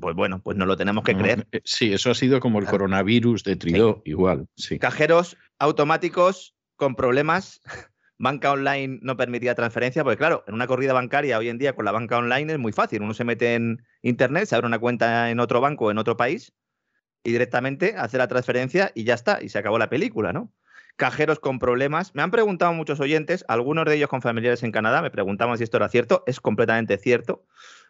[0.00, 1.46] pues bueno, pues no lo tenemos que creer.
[1.52, 4.46] Eh, sí, eso ha sido como el coronavirus de Tridó, igual.
[4.56, 4.78] Sí.
[4.78, 7.60] Cajeros automáticos con problemas
[8.18, 11.84] banca online no permitía transferencia, porque claro, en una corrida bancaria hoy en día con
[11.84, 13.02] la banca online es muy fácil.
[13.02, 16.54] Uno se mete en internet, se abre una cuenta en otro banco, en otro país,
[17.22, 20.52] y directamente hace la transferencia y ya está, y se acabó la película, ¿no?
[20.98, 22.12] Cajeros con problemas.
[22.16, 25.62] Me han preguntado muchos oyentes, algunos de ellos con familiares en Canadá, me preguntaban si
[25.62, 26.24] esto era cierto.
[26.26, 27.44] Es completamente cierto.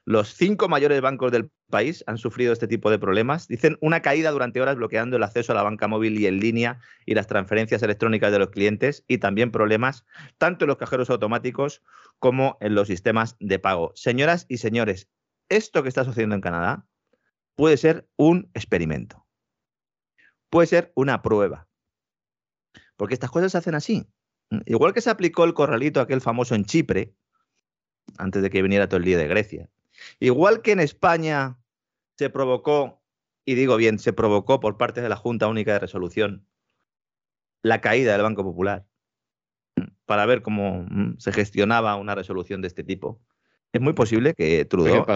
[0.04, 3.48] Los cinco mayores bancos del país han sufrido este tipo de problemas.
[3.48, 6.80] Dicen una caída durante horas bloqueando el acceso a la banca móvil y en línea
[7.06, 10.04] y las transferencias electrónicas de los clientes y también problemas
[10.36, 11.82] tanto en los cajeros automáticos
[12.18, 13.92] como en los sistemas de pago.
[13.94, 15.08] Señoras y señores,
[15.48, 16.86] esto que está sucediendo en Canadá
[17.54, 19.26] puede ser un experimento.
[20.50, 21.67] Puede ser una prueba.
[22.98, 24.06] Porque estas cosas se hacen así.
[24.66, 27.14] Igual que se aplicó el corralito aquel famoso en Chipre,
[28.18, 29.70] antes de que viniera todo el día de Grecia.
[30.20, 31.58] Igual que en España
[32.16, 33.00] se provocó,
[33.44, 36.44] y digo bien, se provocó por parte de la Junta Única de Resolución
[37.62, 38.86] la caída del Banco Popular
[40.04, 43.20] para ver cómo mm, se gestionaba una resolución de este tipo.
[43.72, 45.06] Es muy posible que Trudeau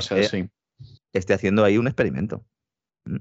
[1.12, 2.44] esté haciendo ahí un experimento.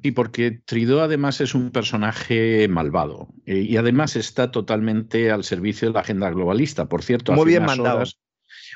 [0.04, 5.88] Y porque Trudeau además es un personaje malvado eh, y además está totalmente al servicio
[5.88, 6.88] de la agenda globalista.
[6.88, 8.04] Por cierto, muy bien mandado.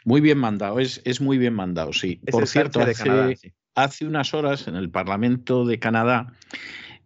[0.04, 2.20] Muy bien mandado, es, es muy bien mandado, sí.
[2.30, 2.80] Por cierto,
[3.76, 6.34] hace, unas horas en el Parlamento de Canadá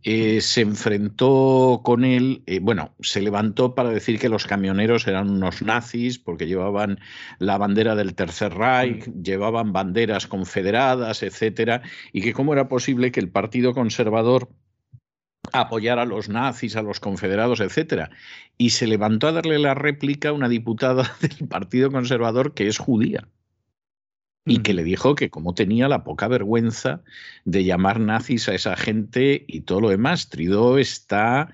[0.04, 5.30] eh, se enfrentó con él, eh, bueno, se levantó para decir que los camioneros eran
[5.30, 7.00] unos nazis porque llevaban
[7.40, 9.24] la bandera del Tercer Reich, mm.
[9.24, 11.82] llevaban banderas confederadas, etcétera,
[12.14, 14.50] y que cómo era posible que el Partido Conservador
[15.52, 18.10] apoyar a los nazis, a los confederados, etcétera.
[18.58, 22.78] Y se levantó a darle la réplica a una diputada del Partido Conservador que es
[22.78, 23.28] judía
[24.50, 27.02] y que le dijo que como tenía la poca vergüenza
[27.46, 30.30] de llamar nazis a esa gente y todo lo demás.
[30.30, 31.54] Tridó está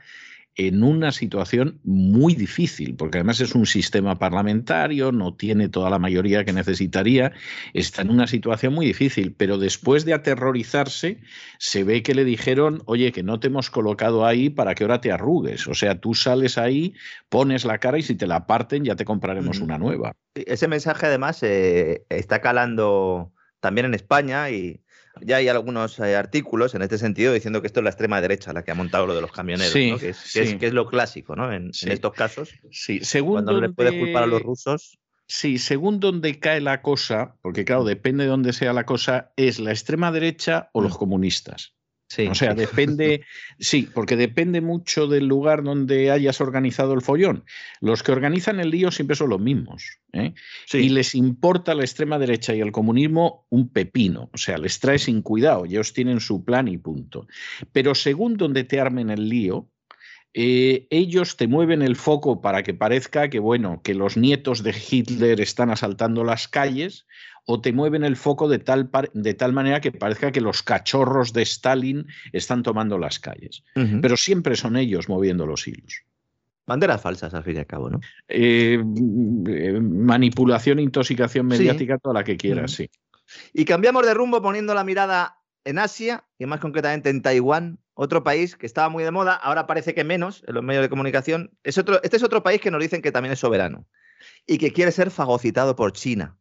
[0.56, 6.00] en una situación muy difícil, porque además es un sistema parlamentario, no tiene toda la
[6.00, 7.34] mayoría que necesitaría,
[7.74, 11.20] está en una situación muy difícil, pero después de aterrorizarse,
[11.60, 15.02] se ve que le dijeron, oye, que no te hemos colocado ahí para que ahora
[15.02, 16.94] te arrugues, o sea, tú sales ahí,
[17.28, 20.13] pones la cara y si te la parten ya te compraremos una nueva.
[20.36, 24.85] Ese mensaje además eh, está calando también en España y
[25.21, 28.54] ya hay algunos eh, artículos en este sentido diciendo que esto es la extrema derecha
[28.54, 31.51] la que ha montado lo de los camioneros, que, es, lo clásico ¿no?
[31.51, 32.49] en, estos casos.
[32.71, 34.97] Sí, según cuando le puede culpar a los rusos.
[35.28, 39.60] Sí, según donde cae la cosa, porque claro, depende de dónde sea la cosa, es
[39.60, 40.97] la extrema derecha o los mm.
[42.08, 43.26] Comunistas o sea, depende,
[43.60, 47.46] sí, porque depende mucho del lugar donde hayas organizado el follón.
[47.82, 50.00] Los que organizan el lío siempre son los mismos.
[50.13, 50.34] ¿eh?
[50.74, 54.30] Y les importa la extrema derecha y el comunismo un pepino.
[54.34, 55.65] O sea, les trae sin cuidado.
[55.65, 57.28] Ellos tienen su plan y punto.
[57.72, 59.70] Pero según donde te armen el lío,
[60.38, 64.76] eh, ellos te mueven el foco para que parezca que, bueno, que los nietos de
[64.76, 67.08] Hitler están asaltando las calles
[67.45, 71.32] o te mueven el foco de tal, de tal manera que parezca que los cachorros
[71.32, 73.63] de Stalin están tomando las calles.
[73.74, 76.04] Pero siempre son ellos moviendo los hilos.
[76.67, 78.02] Banderas falsas, al fin y al cabo, ¿no?
[78.28, 78.84] Eh,
[79.48, 82.89] eh, manipulación, intoxicación mediática, toda la que quieras, sí.
[83.54, 88.24] Y cambiamos de rumbo poniendo la mirada en Asia, y más concretamente en Taiwán, otro
[88.24, 91.58] país que estaba muy de moda, ahora parece que menos en los medios de comunicación.
[91.64, 93.88] Es otro, este es otro país que nos dicen que también es soberano
[94.46, 96.38] y que quiere ser fagocitado por China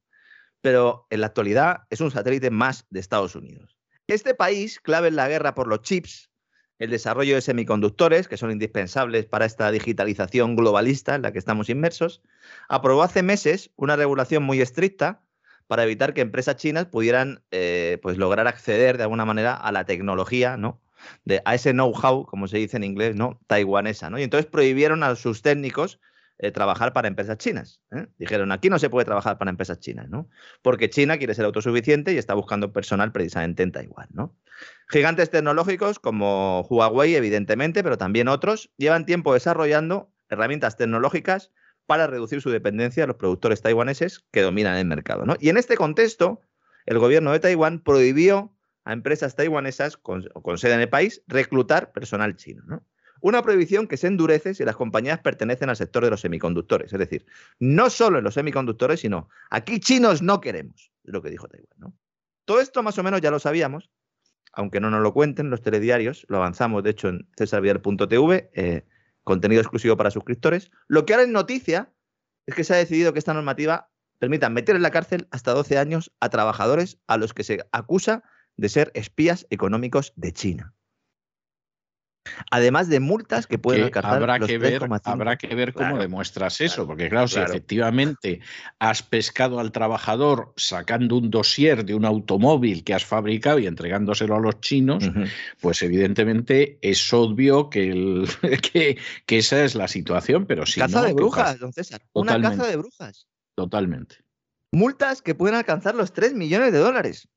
[0.64, 3.76] pero en la actualidad es un satélite más de Estados Unidos.
[4.06, 6.30] Este país, clave en la guerra por los chips,
[6.78, 11.68] el desarrollo de semiconductores, que son indispensables para esta digitalización globalista en la que estamos
[11.68, 12.22] inmersos,
[12.66, 15.22] aprobó hace meses una regulación muy estricta
[15.66, 19.84] para evitar que empresas chinas pudieran eh, pues lograr acceder de alguna manera a la
[19.84, 20.80] tecnología, ¿no?
[21.24, 23.40] De, a ese know-how, como se dice en inglés, ¿no?
[23.46, 24.10] taiwanesa.
[24.10, 24.18] ¿no?
[24.18, 26.00] Y entonces prohibieron a sus técnicos
[26.38, 27.80] eh, trabajar para empresas chinas.
[27.92, 28.08] ¿eh?
[28.18, 30.28] Dijeron, aquí no se puede trabajar para empresas chinas, ¿no?
[30.62, 34.34] Porque China quiere ser autosuficiente y está buscando personal precisamente en Taiwán, ¿no?
[34.88, 41.52] Gigantes tecnológicos como Huawei, evidentemente, pero también otros, llevan tiempo desarrollando herramientas tecnológicas
[41.86, 45.36] para reducir su dependencia de los productores taiwaneses que dominan el mercado, ¿no?
[45.38, 46.40] Y en este contexto,
[46.84, 48.52] el gobierno de Taiwán prohibió
[48.84, 50.22] a empresas taiwanesas con,
[50.56, 52.86] sede en el país reclutar personal chino, ¿no?
[53.20, 56.92] Una prohibición que se endurece si las compañías pertenecen al sector de los semiconductores.
[56.92, 57.24] Es decir,
[57.58, 61.94] no solo en los semiconductores, sino aquí chinos no queremos, es lo que dijo Taiwán.
[62.44, 63.90] Todo esto más o menos ya lo sabíamos,
[64.52, 68.84] aunque no nos lo cuenten los telediarios, lo avanzamos de hecho en cesarvidal.tv, eh,
[69.22, 70.70] contenido exclusivo para suscriptores.
[70.86, 71.92] Lo que ahora es noticia
[72.44, 75.78] es que se ha decidido que esta normativa permita meter en la cárcel hasta 12
[75.78, 78.22] años a trabajadores a los que se acusa
[78.56, 80.74] de ser espías económicos de China.
[82.50, 85.00] Además de multas que pueden alcanzar habrá los que ver 3,5.
[85.04, 88.40] Habrá que ver cómo Claro, demuestras eso, porque claro, si efectivamente
[88.78, 94.36] has pescado al trabajador sacando un dossier de un automóvil que has fabricado y entregándoselo
[94.36, 95.04] a los chinos,
[95.60, 98.26] pues evidentemente es obvio que, el-
[98.72, 102.00] que, que esa es la situación, pero si caza no, de ¿qué brujas, don César.
[102.14, 103.26] Una caza de brujas.
[103.54, 104.16] Totalmente.
[104.72, 107.28] Multas que pueden alcanzar los 3 millones de dólares.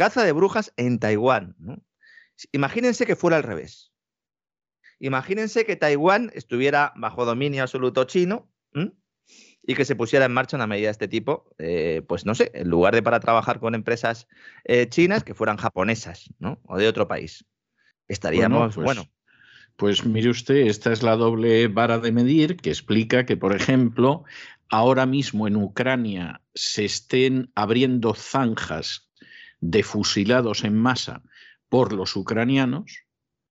[0.00, 1.56] Caza de brujas en Taiwán.
[1.58, 1.76] ¿no?
[2.52, 3.92] Imagínense que fuera al revés.
[4.98, 8.92] Imagínense que Taiwán estuviera bajo dominio absoluto chino ¿m?
[9.62, 12.50] y que se pusiera en marcha una medida de este tipo, eh, pues no sé,
[12.54, 14.26] en lugar de para trabajar con empresas
[14.64, 16.62] eh, chinas, que fueran japonesas ¿no?
[16.64, 17.44] o de otro país.
[18.08, 19.04] Estaríamos, pues- bueno,
[19.76, 24.24] Pues mire usted, esta es la doble vara de medir que explica que, por ejemplo,
[24.70, 29.09] ahora mismo en Ucrania se estén abriendo zanjas
[29.60, 31.22] de fusilados en masa
[31.68, 33.04] por los ucranianos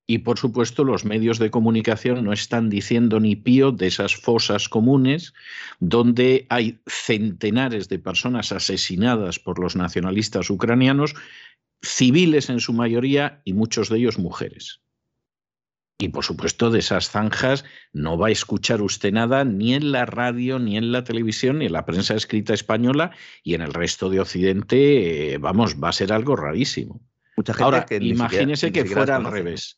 [0.08, 4.68] y, por supuesto, los medios de comunicación no están diciendo ni pío de esas fosas
[4.68, 5.34] comunes
[5.80, 11.14] donde hay centenares de personas asesinadas por los nacionalistas ucranianos,
[11.84, 14.82] civiles en su mayoría y muchos de ellos mujeres.
[16.02, 20.06] Y por supuesto, de esas zanjas no va a escuchar usted nada ni en la
[20.06, 23.12] radio, ni en la televisión, ni en la prensa escrita española
[23.44, 27.02] y en el resto de Occidente, eh, vamos, va a ser algo rarísimo.
[27.36, 29.78] mucha gente Ahora, que siquiera- imagínese que fuera al revés.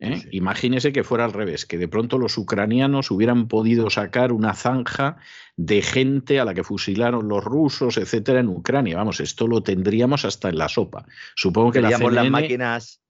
[0.00, 0.18] ¿eh?
[0.20, 0.28] Sí.
[0.32, 5.16] Imagínese que fuera al revés, que de pronto los ucranianos hubieran podido sacar una zanja
[5.56, 8.96] de gente a la que fusilaron los rusos, etcétera, en Ucrania.
[8.96, 11.06] Vamos, esto lo tendríamos hasta en la sopa.
[11.36, 13.00] Supongo que la las máquinas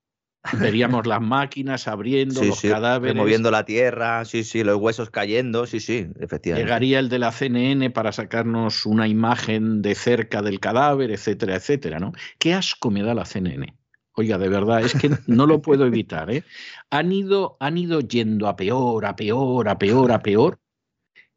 [0.53, 3.15] veríamos las máquinas abriendo Sí, los sí, cadáveres.
[3.15, 6.67] removiendo la tierra, sí, sí, los huesos cayendo, sí, sí, efectivamente.
[6.67, 11.99] Llegaría el de la CNN para sacarnos una imagen de cerca del cadáver, etcétera, etcétera,
[11.99, 12.13] ¿no?
[12.39, 13.75] Qué asco me da la CNN.
[14.19, 16.43] Oiga, de verdad, es que no lo puedo evitar, ¿eh?
[16.91, 20.59] Han ido, han ido yendo a peor, a peor, a peor, a peor.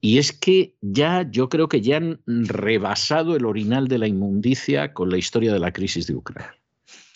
[0.02, 4.94] Y es que ya, yo creo que ya han rebasado el orinal de la inmundicia
[4.94, 6.56] con la historia de la crisis de Ucrania.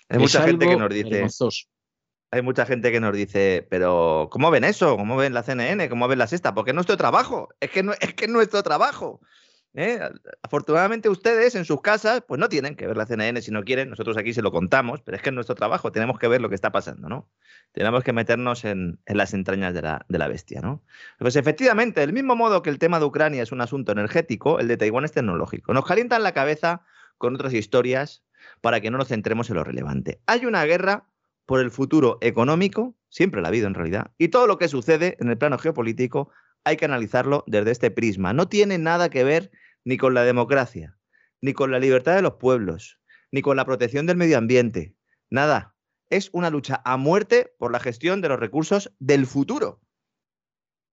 [0.10, 1.26] Hay mucha Es gente que nos dice.
[2.34, 4.98] Hay mucha gente que nos dice, pero ¿cómo ven eso?
[4.98, 5.88] ¿Cómo ven la CNN?
[5.88, 6.56] ¿Cómo ven la sexta?
[6.56, 7.50] Porque es nuestro trabajo.
[7.60, 9.22] Es que no, es que es nuestro trabajo.
[9.76, 10.00] ¿eh?
[10.42, 13.92] Afortunadamente ustedes en sus casas pues no tienen que ver la CNN si no quieren.
[13.92, 15.92] Nosotros aquí se lo contamos, pero es que es nuestro trabajo.
[15.92, 17.30] Tenemos que ver lo que está pasando, ¿no?
[17.72, 20.82] Tenemos que meternos en, en las entrañas de la, de la bestia, ¿no?
[21.20, 24.68] Pues efectivamente, del mismo modo que el tema de Ucrania es un asunto energético, el
[24.68, 25.72] de Taiwán es tecnológico.
[25.72, 26.82] Nos calientan la cabeza
[27.20, 28.24] con otras historias
[28.60, 30.20] para que no nos centremos en lo relevante.
[30.26, 31.06] Hay una guerra
[31.46, 35.18] por el futuro económico, siempre la ha habido en realidad, y todo lo que sucede
[35.20, 36.30] en el plano geopolítico
[36.64, 38.34] hay que analizarlo desde este prisma.
[38.34, 39.52] No tiene nada que ver
[39.84, 40.98] ni con la democracia,
[41.42, 43.00] ni con la libertad de los pueblos,
[43.32, 44.96] ni con la protección del medio ambiente.
[45.30, 45.76] Nada.
[46.10, 49.82] Es una lucha a muerte por la gestión de los recursos del futuro.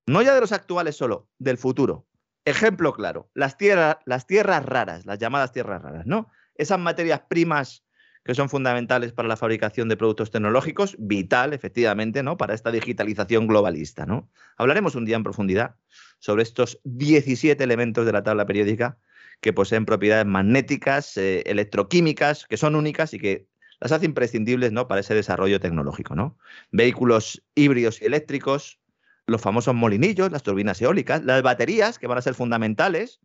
[0.06, 2.08] No ya de los actuales solo, del futuro.
[2.46, 6.30] Ejemplo claro, las, tierra- las tierras raras, las llamadas tierras raras, ¿no?
[6.54, 7.84] Esas materias primas
[8.24, 12.36] que son fundamentales para la fabricación de productos tecnológicos, vital, efectivamente, ¿no?
[12.36, 14.30] Para esta digitalización globalista, ¿no?
[14.56, 15.76] Hablaremos un día en profundidad
[16.18, 18.98] sobre estos 17 elementos de la tabla periódica
[19.40, 23.46] que poseen propiedades magnéticas, eh, electroquímicas, que son únicas y que
[23.80, 24.86] las hace imprescindibles, ¿no?
[24.86, 26.36] Para ese desarrollo tecnológico, ¿no?
[26.70, 28.78] Vehículos híbridos y eléctricos,
[29.26, 33.20] los famosos molinillos, las turbinas eólicas, las baterías, que van a ser fundamentales,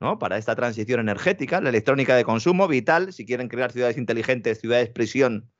[0.00, 0.18] ¿no?
[0.18, 4.90] Para esta transición energética, la electrónica de consumo, vital, si quieren crear ciudades inteligentes, ciudades
[4.90, 5.50] prisión,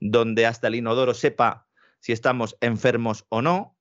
[0.00, 1.66] donde hasta el inodoro sepa
[2.00, 3.76] si estamos enfermos o no.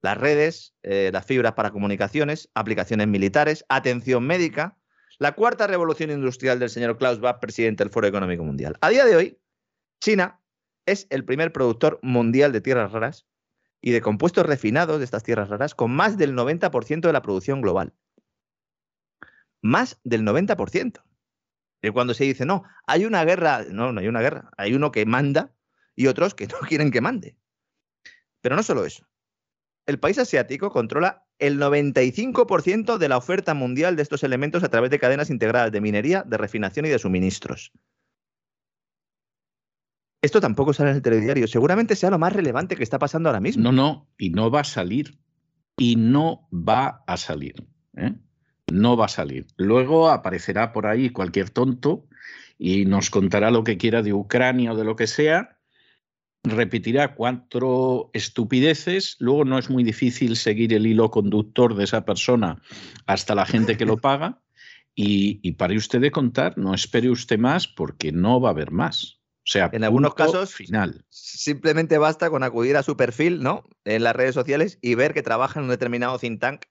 [0.00, 4.76] Las redes, eh, las fibras para comunicaciones, aplicaciones militares, atención médica,
[5.18, 8.76] la cuarta revolución industrial del señor Klaus Schwab, presidente del Foro Económico Mundial.
[8.80, 9.38] A día de hoy,
[10.00, 10.40] China
[10.86, 13.26] es el primer productor mundial de tierras raras
[13.80, 17.62] y de compuestos refinados de estas tierras raras con más del 90% de la producción
[17.62, 17.94] global
[19.64, 21.02] más del 90%.
[21.82, 24.92] Y cuando se dice, no, hay una guerra, no, no hay una guerra, hay uno
[24.92, 25.54] que manda
[25.96, 27.36] y otros que no quieren que mande.
[28.42, 29.08] Pero no solo eso.
[29.86, 34.90] El país asiático controla el 95% de la oferta mundial de estos elementos a través
[34.90, 37.72] de cadenas integradas de minería, de refinación y de suministros.
[40.22, 41.46] Esto tampoco sale en el telediario.
[41.48, 43.62] Seguramente sea lo más relevante que está pasando ahora mismo.
[43.62, 45.18] No, no, y no va a salir.
[45.76, 47.66] Y no va a salir.
[47.96, 48.14] ¿eh?
[48.72, 49.46] No va a salir.
[49.56, 52.06] Luego aparecerá por ahí cualquier tonto
[52.58, 55.58] y nos contará lo que quiera de Ucrania o de lo que sea.
[56.42, 59.16] Repetirá cuatro estupideces.
[59.18, 62.60] Luego no es muy difícil seguir el hilo conductor de esa persona
[63.06, 64.40] hasta la gente que lo paga.
[64.96, 68.70] Y, y pare usted de contar, no espere usted más porque no va a haber
[68.70, 69.18] más.
[69.38, 71.04] O sea, en algunos casos final.
[71.08, 73.64] simplemente basta con acudir a su perfil, ¿no?
[73.84, 76.66] En las redes sociales y ver que trabaja en un determinado think tank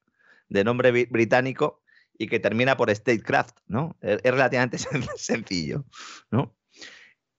[0.48, 1.83] de nombre bri- británico
[2.18, 3.98] y que termina por Statecraft, ¿no?
[4.02, 5.86] Es, relativamente sen- sencillo,
[6.32, 6.56] ¿no?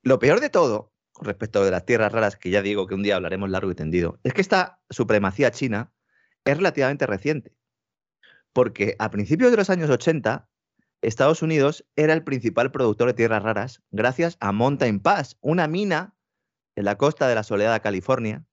[0.03, 3.03] Lo peor de todo, con respecto de las tierras raras, que ya digo que un
[3.03, 5.93] día hablaremos largo y tendido, es que esta supremacía china
[6.45, 7.57] es relativamente reciente.
[8.53, 10.49] Porque a principios de los años 80,
[11.03, 16.15] Estados Unidos era el principal productor de tierras raras gracias a Mountain Pass, una mina
[16.77, 18.45] en la costa de la soleada California,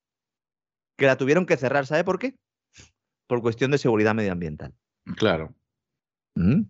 [0.98, 1.86] que la tuvieron que cerrar.
[1.86, 2.36] ¿Sabe por qué?
[3.28, 4.74] Por cuestión de seguridad medioambiental.
[5.18, 5.54] Claro.
[6.36, 6.64] Mm.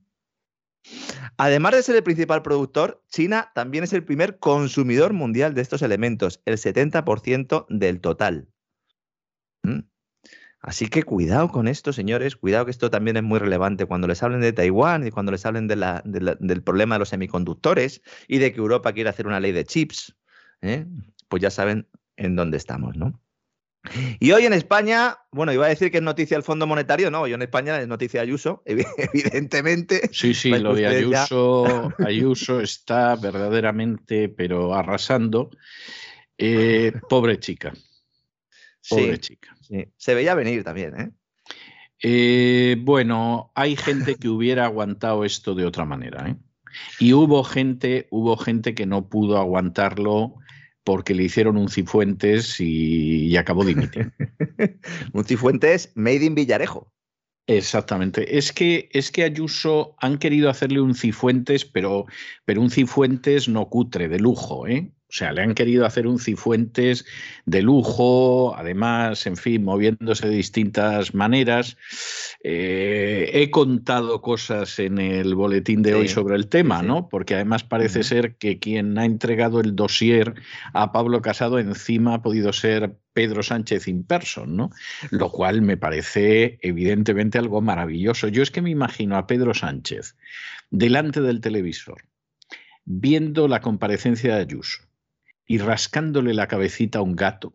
[1.38, 5.82] Además de ser el principal productor, China también es el primer consumidor mundial de estos
[5.82, 8.48] elementos, el 70% del total.
[9.64, 9.82] Mm.
[10.62, 14.22] Así que cuidado con esto, señores, cuidado que esto también es muy relevante cuando les
[14.22, 18.60] hablen de Taiwán y cuando les hablen del problema de los semiconductores y de que
[18.60, 20.16] Europa quiere hacer una ley de chips,
[20.62, 20.86] ¿eh?
[21.30, 23.20] pues ya saben en dónde estamos, ¿no?
[24.20, 27.22] Y hoy en España, bueno, iba a decir que es noticia el Fondo Monetario, no,
[27.22, 30.10] hoy en España es noticia Ayuso, evi- evidentemente.
[30.14, 30.90] Sí, sí, lo de ya-
[31.24, 35.50] Ayuso, Ayuso está verdaderamente, pero arrasando.
[36.38, 37.74] Eh, pobre chica,
[38.90, 39.56] pobre Sí, chica.
[39.62, 39.86] sí.
[39.98, 41.12] Se veía venir también, ¿eh?
[42.04, 46.36] Eh, bueno, hay gente que hubiera aguantado esto de otra manera, ¿eh?
[47.00, 50.36] Y hubo gente, hubo gente que no pudo aguantarlo
[50.84, 54.14] porque le hicieron un cifuentes y, y acabó dimitiendo.
[55.14, 56.92] Un Cifuentes made in Villarejo.
[57.48, 58.38] Exactamente.
[58.38, 62.06] Es que, es que Ayuso han querido hacerle un cifuentes, pero,
[62.46, 64.92] pero un cifuentes no cutre, de lujo, ¿eh?
[65.12, 67.04] O sea, le han querido hacer un cifuentes
[67.46, 71.76] de lujo, además, en fin, moviéndose de distintas maneras.
[72.46, 76.88] Eh, he contado cosas en el boletín de Sí, hoy sobre el tema, sí.
[76.88, 77.10] ¿no?
[77.10, 80.36] Porque además parece ser que quien ha entregado el dossier
[80.74, 84.72] a Pablo Casado encima ha podido ser Pedro Sánchez in person, ¿no?
[85.10, 88.28] Lo cual me parece evidentemente algo maravilloso.
[88.28, 90.16] Yo es que me imagino a Pedro Sánchez
[90.70, 92.04] delante del televisor,
[92.86, 94.84] viendo la comparecencia de Ayuso
[95.46, 97.54] y rascándole la cabecita a un gato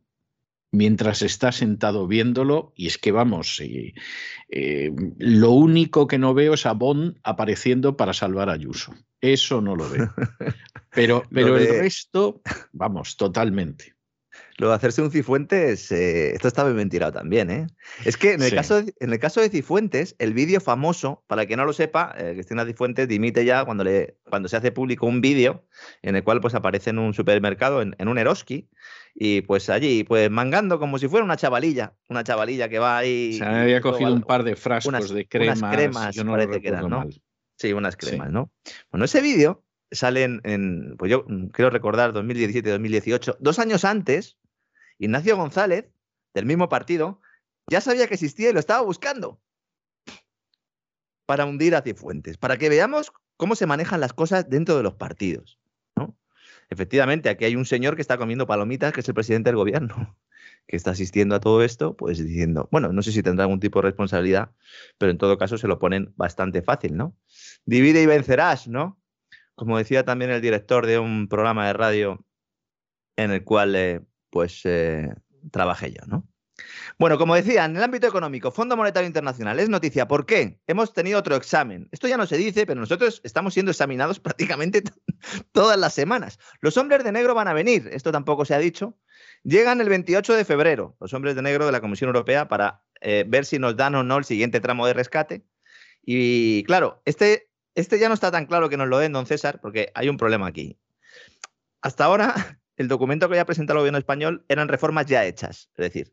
[0.71, 3.95] mientras está sentado viéndolo, y es que vamos, eh,
[4.49, 8.95] eh, lo único que no veo es a Bond apareciendo para salvar a Ayuso.
[9.21, 10.12] Eso no lo veo.
[10.93, 12.41] Pero, pero el resto,
[12.73, 13.95] vamos, totalmente.
[14.59, 17.66] Lo de hacerse un Cifuentes, eh, esto está bien tirado también, ¿eh?
[18.07, 18.54] Es que en el, Sí.
[18.57, 21.74] caso, de, en el caso de Cifuentes, el vídeo famoso, para el que no lo
[21.74, 25.66] sepa, eh, Cristina Cifuentes dimite ya cuando, le, cuando se hace público un vídeo
[26.00, 28.70] en el cual pues aparece en un supermercado, en, en un Eroski,
[29.14, 33.34] y pues allí, pues mangando como si fuera una chavalilla, una chavalilla que va ahí.
[33.34, 35.74] Se había y luego cogido un par de frascos unas- de unas cremas.
[35.76, 36.98] cremas, yo no parece que eran, ¿no?
[37.00, 37.22] mal.
[37.59, 38.07] Sí, unas Sí.
[38.07, 38.50] cremas, ¿no?
[38.90, 44.38] Bueno, ese vídeo sale en, pues yo mm, quiero recordar 2017-2018, dos años antes,
[44.99, 45.90] Ignacio González,
[46.34, 47.20] del mismo partido,
[47.68, 49.40] ya sabía que existía y lo estaba buscando
[51.26, 54.94] para hundir a Cifuentes, para que veamos cómo se manejan las cosas dentro de los
[54.94, 55.59] partidos.
[55.97, 56.16] ¿no?
[56.70, 60.16] Efectivamente, aquí hay un señor que está comiendo palomitas, que es el presidente del gobierno,
[60.66, 63.80] que está asistiendo a todo esto, pues diciendo, bueno, no sé si tendrá algún tipo
[63.80, 64.53] de responsabilidad,
[64.99, 67.16] pero en todo caso se lo ponen bastante fácil, ¿no?
[67.64, 69.01] Divide y vencerás, ¿no?
[69.55, 72.24] Como decía también el director de un programa de radio
[73.16, 75.12] en el cual, eh, pues, eh,
[75.51, 76.27] trabajé yo, ¿no?
[76.99, 80.09] Bueno, como decía, en el ámbito económico, Fondo Monetario Internacional es noticia.
[80.09, 80.59] ¿Por qué?
[80.66, 81.89] Hemos tenido otro examen.
[81.93, 84.83] Esto ya no se dice, pero nosotros estamos siendo examinados prácticamente
[85.53, 86.39] todas las semanas.
[86.61, 88.97] Los hombres de negro van a venir, esto tampoco se ha dicho.
[89.43, 93.24] Llegan el 28 de febrero, los hombres de negro de la Comisión Europea, para eh,
[93.27, 95.45] ver si nos dan o no el siguiente tramo de rescate.
[96.03, 99.61] Y claro, este, este ya no está tan claro que nos lo den, don César,
[99.61, 100.79] porque hay un problema aquí.
[101.83, 105.70] Hasta ahora, el documento que había presentado el gobierno español eran reformas ya hechas.
[105.77, 106.12] Es decir,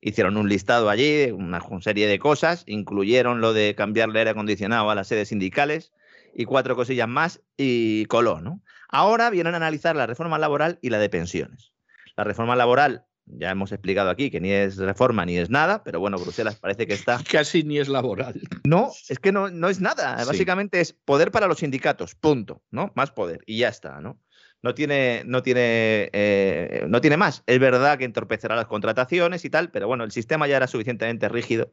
[0.00, 4.94] hicieron un listado allí, una serie de cosas, incluyeron lo de cambiarle aire acondicionado a
[4.94, 5.92] las sedes sindicales
[6.34, 8.60] y cuatro cosillas más y coló, ¿no?
[8.88, 11.72] Ahora vienen a analizar la reforma laboral y la de pensiones.
[12.16, 16.00] La reforma laboral, ya hemos explicado aquí que ni es reforma ni es nada, pero
[16.00, 18.40] bueno, Bruselas parece que está Casi ni es laboral.
[18.64, 20.18] no, es que no, no es nada.
[20.18, 20.26] Sí.
[20.26, 22.92] Básicamente es poder para los sindicatos, punto, ¿no?
[22.94, 24.18] Más poder y ya está, ¿no?
[24.62, 27.42] No tiene, no tiene, eh, no tiene más.
[27.46, 31.28] Es verdad que entorpecerá las contrataciones y tal, pero bueno, el sistema ya era suficientemente
[31.28, 31.72] rígido.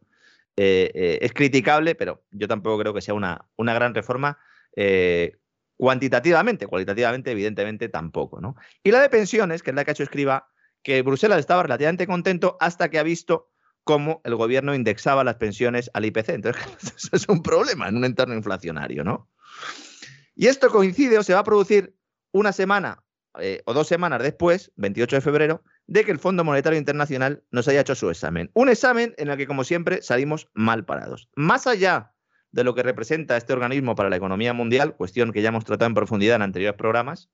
[0.58, 4.40] Eh, eh, es criticable, pero yo tampoco creo que sea una, una gran reforma
[5.78, 6.66] cuantitativamente.
[6.66, 8.56] Cualitativamente, evidentemente, tampoco, ¿no?
[8.84, 10.50] Y la de pensiones, que es la que ha hecho Escriba,
[10.82, 13.52] que Bruselas estaba relativamente contento hasta que ha visto
[13.84, 16.30] cómo el gobierno indexaba las pensiones al IPC.
[16.30, 16.64] Entonces,
[16.98, 19.30] eso es un problema en un entorno inflacionario, ¿no?
[20.36, 21.99] Y esto coincide o se va a producir
[22.32, 23.04] una semana
[23.40, 27.68] eh, o dos semanas después, 28 de febrero, de que el Fondo Monetario Internacional nos
[27.68, 28.50] haya hecho su examen.
[28.54, 31.30] Un examen en el que, como siempre, salimos mal parados.
[31.36, 32.14] Más allá
[32.52, 35.88] de lo que representa este organismo para la economía mundial, cuestión que ya hemos tratado
[35.88, 37.30] en profundidad en anteriores programas,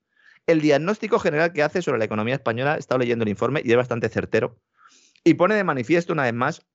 [0.46, 3.70] el diagnóstico general que hace sobre la economía española, he estado leyendo el informe y
[3.70, 4.60] es bastante certero,
[5.24, 6.66] y pone de manifiesto una vez más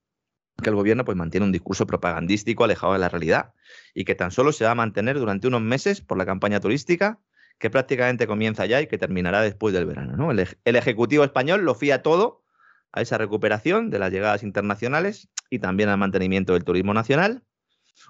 [0.61, 3.53] que el gobierno pues, mantiene un discurso propagandístico alejado de la realidad
[3.93, 7.19] y que tan solo se va a mantener durante unos meses por la campaña turística
[7.61, 10.17] que prácticamente comienza ya y que terminará después del verano.
[10.17, 10.31] ¿no?
[10.31, 12.43] El, el, Ejecutivo español lo fía todo
[12.91, 17.43] a esa recuperación de las llegadas internacionales y también al mantenimiento del turismo nacional,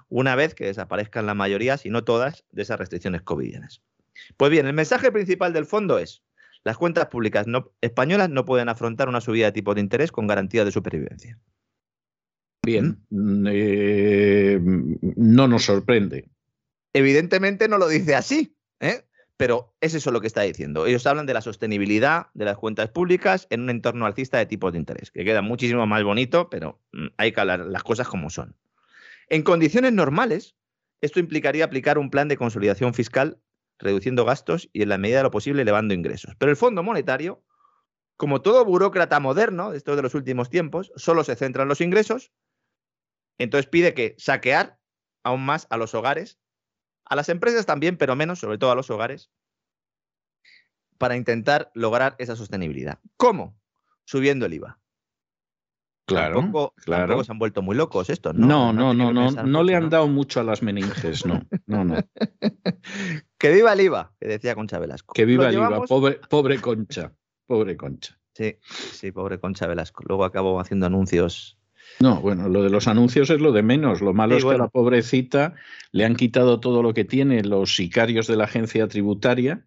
[0.08, 3.82] una vez que desaparezcan la mayoría, si no todas, de esas restricciones covidianas.
[4.38, 6.22] Pues bien, el mensaje principal del fondo es,
[6.64, 10.26] las cuentas públicas no, españolas no pueden afrontar una subida de tipo de interés con
[10.26, 11.38] garantía de supervivencia.
[12.64, 13.46] Bien, ¿Mm?
[13.50, 16.30] eh, no nos sorprende.
[16.94, 19.04] Evidentemente no lo dice así, ¿eh?
[19.42, 20.86] Pero es eso lo que está diciendo.
[20.86, 24.72] Ellos hablan de la sostenibilidad de las cuentas públicas en un entorno alcista de tipos
[24.72, 28.30] de interés, que queda muchísimo más bonito, pero mm, hay que hablar las cosas como
[28.30, 28.54] son.
[29.28, 30.54] En condiciones normales,
[31.00, 33.40] esto implicaría aplicar un plan de consolidación fiscal
[33.80, 36.36] reduciendo gastos y en la medida de lo posible elevando ingresos.
[36.38, 37.42] Pero el Fondo Monetario,
[38.16, 41.80] como todo burócrata moderno de estos de los últimos tiempos, solo se centra en los
[41.80, 42.30] ingresos,
[43.38, 44.78] entonces pide que saquear
[45.24, 46.38] aún más a los hogares,
[47.12, 49.30] a las empresas también, pero menos, sobre todo a los hogares,
[50.96, 53.00] para intentar lograr esa sostenibilidad.
[53.18, 53.54] ¿Cómo?
[54.04, 54.80] Subiendo el IVA.
[56.06, 57.08] Claro, tampoco, claro.
[57.08, 58.46] Tampoco se han vuelto muy locos estos, ¿no?
[58.46, 61.84] No, no, no, no, no, no le han dado mucho a las meninges, no, no,
[61.84, 61.96] no.
[63.38, 65.12] que viva el IVA, que decía Concha Velasco.
[65.12, 67.12] Que viva el IVA, pobre, pobre Concha,
[67.46, 68.18] pobre Concha.
[68.32, 70.02] Sí, sí, pobre Concha Velasco.
[70.06, 71.58] Luego acabó haciendo anuncios.
[72.00, 74.00] No, bueno, lo de los anuncios es lo de menos.
[74.00, 75.54] Lo malo Sí, es que a la pobrecita
[75.92, 79.64] le han quitado todo lo que tiene los sicarios de la agencia tributaria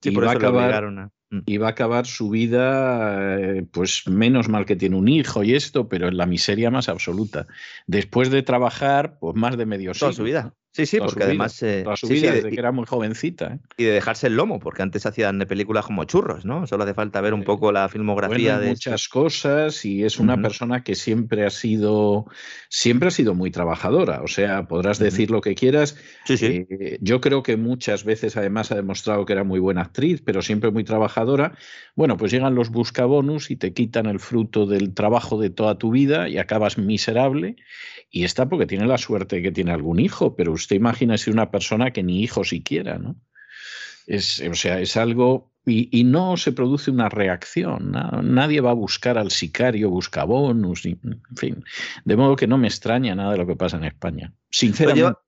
[0.00, 1.42] Sí, y por va a eso acabar a- Mm.
[1.46, 5.54] y va a acabar su vida, eh, pues menos mal que tiene un hijo y
[5.54, 7.46] esto, pero en la miseria más absoluta.
[7.86, 10.12] Después de trabajar, pues más de medio Toda siglo.
[10.12, 10.54] su vida.
[10.74, 11.62] Sí, sí, porque además.
[11.62, 13.54] eh, toda su sí, sí, vida, de- desde que era muy jovencita.
[13.54, 13.58] ¿eh?
[13.76, 16.66] y de dejarse el lomo, porque antes hacían películas como churros, ¿no?
[16.66, 18.68] Solo hace falta ver un poco la filmografía Bueno, de.
[18.70, 22.26] muchas cosas y es una persona que siempre ha sido
[22.68, 26.66] siempre ha sido muy trabajadora o sea podrás decir lo que quieras Sí, sí.
[26.70, 30.40] Eh, yo creo que muchas veces además ha demostrado que era muy buena actriz pero
[30.42, 31.54] siempre muy trabajadora
[31.94, 35.90] bueno pues llegan los buscabonus y te quitan el fruto del trabajo de toda tu
[35.90, 37.56] vida y acabas miserable
[38.10, 41.30] y está porque tiene la suerte de que tiene algún hijo pero usted imagina si
[41.30, 43.16] una persona que ni hijo siquiera no
[44.08, 45.52] es, o sea, es algo.
[45.64, 47.92] Y, y no se produce una reacción.
[47.92, 51.64] na- Nadie va a buscar al sicario buscabonus, en fin.
[52.04, 54.32] De modo que no me extraña nada de lo que pasa en España.
[54.50, 55.20] Sinceramente.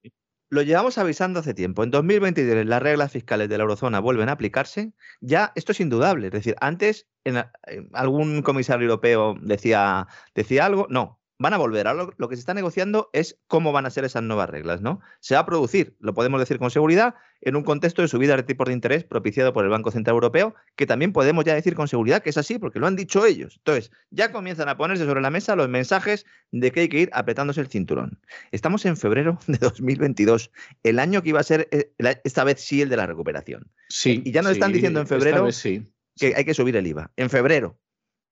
[0.51, 1.83] Lo llevamos avisando hace tiempo.
[1.83, 4.93] En 2023 las reglas fiscales de la eurozona vuelven a aplicarse.
[5.21, 6.27] Ya esto es indudable.
[6.29, 7.45] Es decir, antes en,
[7.93, 10.87] algún comisario europeo decía, decía algo.
[10.91, 11.87] No, van a volver.
[11.87, 14.81] Ahora lo, lo que se está negociando es cómo van a ser esas nuevas reglas.
[14.81, 15.01] ¿no?
[15.21, 17.15] Se va a producir, lo podemos decir con seguridad,
[17.45, 20.55] en un contexto de subida de tipos de interés propiciado por el Banco Central Europeo,
[20.77, 23.57] que también podemos ya decir con seguridad que es así, porque lo han dicho ellos.
[23.59, 27.11] Entonces, ya comienzan a ponerse sobre la mesa los mensajes de que hay que ir
[27.13, 28.21] apretándose el cinturón.
[28.51, 30.51] Estamos en febrero de 2022,
[30.83, 31.93] el año que iba a ser, eh,
[32.25, 33.71] esta vez sí, el de la recuperación.
[33.89, 35.87] Sí, y ya nos están diciendo en febrero sí.
[36.17, 37.77] Que hay que subir el IVA, en febrero.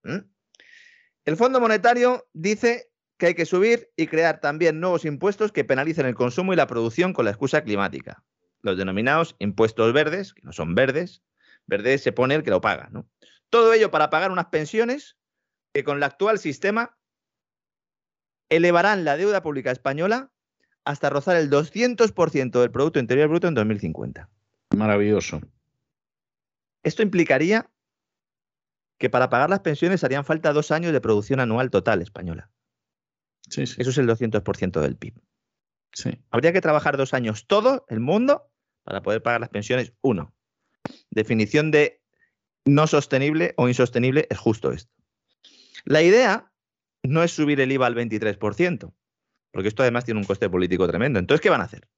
[0.05, 0.19] ¿Mm?
[1.25, 2.92] El Fondo Monetario dice
[3.23, 6.67] que hay que subir y crear también nuevos impuestos que penalicen el consumo y la
[6.67, 8.25] producción con la excusa climática.
[8.63, 11.23] Los denominados impuestos verdes, que no son verdes,
[11.69, 12.89] verde se pone el que lo paga.
[12.91, 13.09] ¿no?
[13.49, 15.17] Todo ello para pagar unas pensiones
[15.73, 16.99] que con el actual sistema
[18.49, 20.33] elevarán la deuda pública española
[20.85, 24.29] hasta rozar el 200% del Producto Interior Bruto en 2050.
[24.77, 25.41] Maravilloso.
[26.83, 27.71] Esto implicaría
[28.99, 32.51] que para pagar las pensiones harían falta dos años de producción anual total española.
[33.49, 33.77] Sí, sí.
[33.81, 35.15] Eso es el 200% del PIB.
[35.95, 36.11] sí.
[36.31, 38.51] Habría que trabajar dos años todo el mundo
[38.85, 39.93] para poder pagar las pensiones.
[40.01, 40.35] Uno.
[41.11, 42.01] Definición de
[42.65, 44.93] no sostenible o insostenible es justo esto.
[45.85, 46.53] La idea
[47.03, 48.95] no es subir el IVA al 23%,
[49.51, 51.19] porque esto además tiene un coste político tremendo.
[51.19, 51.89] Entonces, ¿qué van a hacer?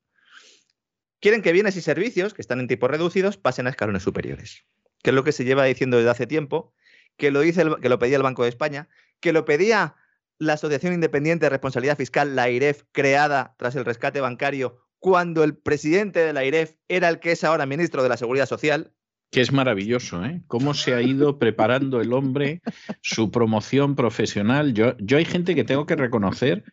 [1.20, 4.64] Quieren que bienes y servicios que están en tipos reducidos pasen a escalones superiores,
[5.02, 6.74] que es lo que se lleva diciendo desde hace tiempo,
[7.16, 8.88] que lo, dice el- que lo pedía el Banco de España,
[9.20, 9.94] que lo pedía
[10.38, 15.56] la Asociación Independiente de Responsabilidad Fiscal, la IREF, creada tras el rescate bancario, cuando el
[15.56, 18.92] presidente de la IREF era el que es ahora ministro de la Seguridad Social.
[19.30, 20.42] Que es maravilloso, ¿eh?
[20.46, 22.62] Cómo se ha ido preparando el hombre
[23.02, 24.72] su promoción profesional.
[24.74, 26.64] Yo, yo hay gente que tengo que reconocer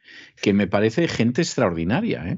[0.41, 2.37] que me parece gente extraordinaria, ¿eh?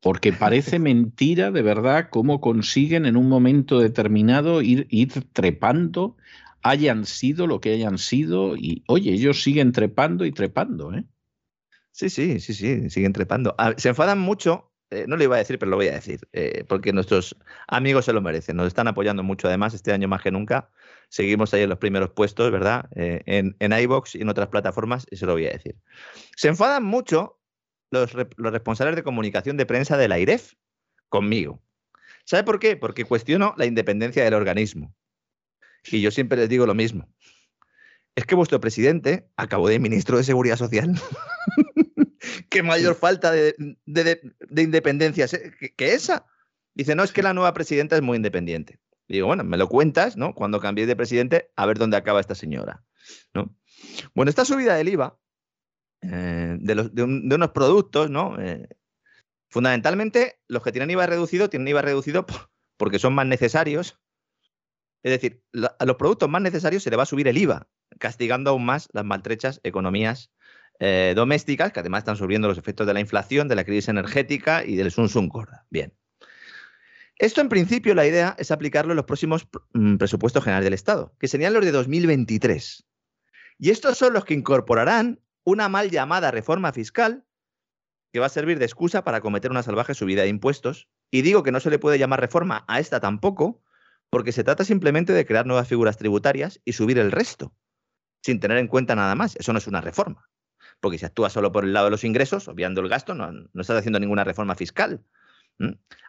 [0.00, 6.16] Porque parece mentira de verdad cómo consiguen en un momento determinado ir, ir trepando,
[6.62, 11.04] hayan sido lo que hayan sido, y oye, ellos siguen trepando y trepando, ¿eh?
[11.92, 13.54] Sí, sí, sí, sí, siguen trepando.
[13.58, 16.20] Ah, se enfadan mucho, eh, no lo iba a decir, pero lo voy a decir,
[16.32, 17.36] eh, porque nuestros
[17.68, 20.70] amigos se lo merecen, nos están apoyando mucho además este año más que nunca.
[21.08, 22.88] Seguimos ahí en los primeros puestos, ¿verdad?
[22.94, 25.76] Eh, en, en iBox y en otras plataformas, y se lo voy a decir.
[26.36, 27.40] Se enfadan mucho
[27.90, 30.54] los, los responsables de comunicación de prensa de la IREF
[31.08, 31.60] conmigo.
[32.24, 32.76] ¿Sabe por qué?
[32.76, 34.94] Porque cuestiono la independencia del organismo.
[35.86, 37.08] Y yo siempre les digo lo mismo.
[38.14, 40.92] Es que vuestro presidente acabó de ministro de Seguridad Social.
[42.50, 43.54] ¿Qué mayor falta de,
[43.86, 46.26] de, de independencia que, que, esa?
[46.74, 48.78] Dice, no, es que la nueva presidenta es muy independiente.
[49.08, 50.34] Y digo, bueno, me lo cuentas, ¿no?
[50.34, 52.84] Cuando cambiéis de presidente, a ver dónde acaba esta señora.
[53.34, 53.56] ¿no?
[54.14, 55.18] Bueno, esta subida del IVA
[56.02, 58.40] eh, de, los, de, un, de, unos productos, ¿no?
[58.40, 58.68] Eh,
[59.48, 63.98] fundamentalmente, los que tienen IVA reducido tienen IVA reducido por, porque son más necesarios.
[65.02, 65.42] Es decir,
[65.78, 68.88] a los productos más necesarios se le va a subir el IVA, castigando aún más
[68.92, 70.30] las maltrechas economías
[70.78, 74.64] eh, domésticas, que además están sufriendo los efectos de la inflación, de la crisis energética
[74.64, 75.66] y del Sun Sun Corda.
[75.70, 75.94] Bien.
[77.16, 81.14] Esto, en principio, la idea es aplicarlo en los próximos mm, presupuestos generales del Estado,
[81.18, 82.86] que serían los de 2023.
[83.58, 87.26] Y estos son los que incorporarán una mal llamada reforma fiscal
[88.12, 90.88] que va a servir de excusa para cometer una salvaje subida de impuestos.
[91.10, 93.62] Y digo que no se le puede llamar reforma a esta tampoco,
[94.10, 97.54] porque se trata simplemente de crear nuevas figuras tributarias y subir el resto,
[98.22, 99.36] sin tener en cuenta nada más.
[99.36, 100.28] Eso no es una reforma.
[100.80, 103.78] Porque si actúas solo por el lado de los ingresos, obviando el gasto, no, estás
[103.78, 105.04] haciendo ninguna reforma fiscal.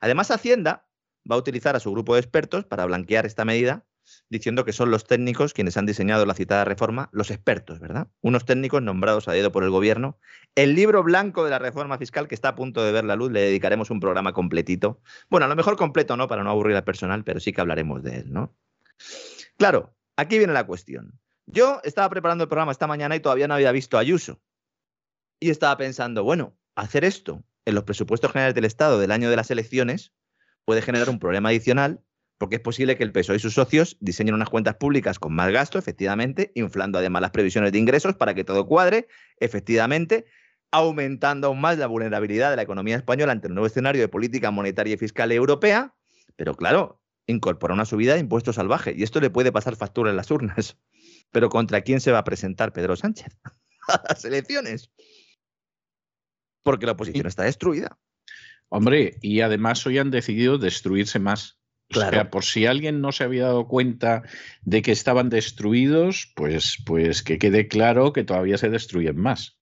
[0.02, 0.88] Además, Hacienda
[1.30, 3.86] va a utilizar a su grupo de expertos para blanquear esta medida
[4.30, 8.08] diciendo que son los técnicos quienes han diseñado la citada reforma, los expertos, ¿verdad?
[8.22, 10.20] Unos técnicos nombrados a dedo por el gobierno.
[10.56, 13.32] El libro blanco de la reforma fiscal que está a punto de ver la luz,
[13.32, 15.02] le dedicaremos un programa completito.
[15.30, 18.04] Bueno, a lo mejor completo no, para no aburrir al personal, pero sí que hablaremos
[18.04, 18.56] de él, ¿no?
[19.58, 21.20] Claro, aquí viene la cuestión.
[21.46, 24.42] Yo estaba preparando el programa esta mañana y todavía no había visto a Ayuso.
[25.40, 29.36] Y estaba pensando, bueno, hacer esto en los presupuestos generales del Estado del año de
[29.36, 30.14] las elecciones
[30.66, 32.02] puede generar un problema adicional
[32.42, 35.52] porque es posible que el PSOE y sus socios diseñen unas cuentas públicas con más
[35.52, 39.08] gasto, efectivamente, inflando además las previsiones de ingresos para que todo cuadre,
[39.40, 40.26] efectivamente,
[40.72, 44.50] aumentando aún más la vulnerabilidad de la economía española ante el nuevo escenario de política
[44.50, 45.94] monetaria y fiscal europea,
[46.36, 50.18] pero claro, incorpora una subida de impuestos salvaje y esto le puede pasar factura en
[50.18, 50.80] las urnas.
[51.32, 53.38] Pero ¿contra quién se va a presentar Pedro Sánchez?
[53.88, 54.90] a las elecciones.
[56.64, 58.00] Porque la oposición está destruida.
[58.68, 61.61] Hombre, y además hoy han decidido destruirse más.
[61.92, 62.10] Claro.
[62.10, 64.24] O sea, por si alguien no se había dado cuenta
[64.64, 69.58] de que estaban destruidos, pues, pues que quede claro que todavía se destruyen más.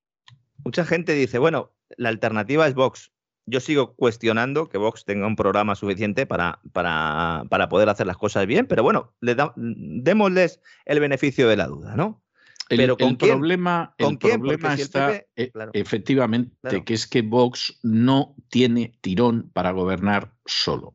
[0.64, 3.10] Mucha gente dice, bueno, la alternativa es Vox.
[3.46, 8.16] Yo sigo cuestionando que Vox tenga un programa suficiente para, para, para poder hacer las
[8.16, 12.22] cosas bien, pero bueno, le da, démosles el beneficio de la duda, ¿no?
[12.68, 13.38] El, pero ¿con el quién?
[13.38, 14.38] problema, ¿Con el quién?
[14.38, 16.84] problema si está claro, efectivamente claro.
[16.84, 20.94] que es que Vox no tiene tirón para gobernar solo.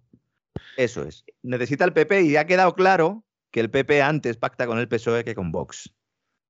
[0.78, 1.26] Eso es.
[1.42, 5.24] Necesita el PP y ha quedado claro que el PP antes pacta con el PSOE
[5.24, 5.94] que con Vox.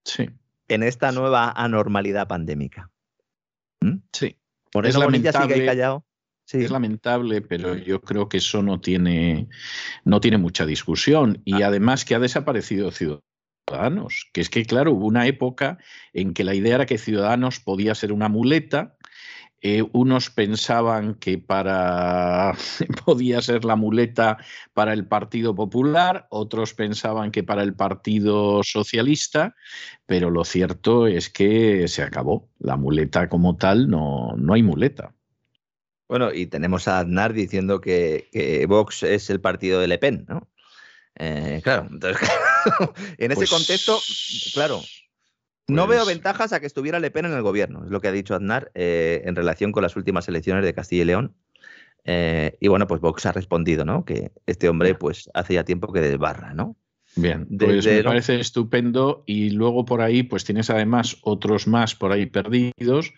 [0.04, 0.30] Sí.
[0.68, 2.90] En esta nueva anormalidad pandémica.
[3.82, 3.98] ¿Mm?
[4.12, 4.38] Sí.
[4.72, 6.06] Por eso Bonilla sigue ahí callado.
[6.46, 6.64] Sí.
[6.64, 9.48] Es lamentable, pero yo creo que eso no tiene,
[10.04, 11.42] no tiene mucha discusión.
[11.44, 11.68] Y ah.
[11.68, 14.30] además que ha desaparecido Ciudadanos.
[14.32, 15.80] Que es que, claro, hubo una época
[16.14, 18.95] en que la idea era que Ciudadanos podía ser una muleta
[19.62, 22.54] eh, unos pensaban que para
[23.06, 24.38] podía ser la muleta
[24.74, 29.56] para el Partido Popular, otros pensaban que para el Partido Socialista,
[30.06, 32.50] pero lo cierto es que se acabó.
[32.60, 35.14] La muleta como tal no, no hay muleta.
[36.08, 40.26] Bueno, y tenemos a Aznar diciendo que, que Vox es el partido de Le Pen,
[40.30, 40.48] ¿no?
[41.16, 42.30] Eh, claro, entonces,
[43.18, 43.50] en ese pues...
[43.50, 44.00] contexto,
[44.54, 44.82] claro,
[45.68, 45.98] no pues...
[45.98, 48.36] veo ventajas a que estuviera Le Pen en el gobierno, es lo que ha dicho
[48.36, 51.36] Aznar eh, en relación con las últimas elecciones de Castilla y León.
[52.04, 54.06] Eh, y bueno, pues Vox ha respondido, ¿no?
[54.06, 56.76] Que este hombre, pues hace ya tiempo que desbarra, ¿no?
[57.16, 61.96] Bien, pues Desde me parece estupendo y luego por ahí pues tienes además otros más
[61.96, 63.14] por ahí perdidos,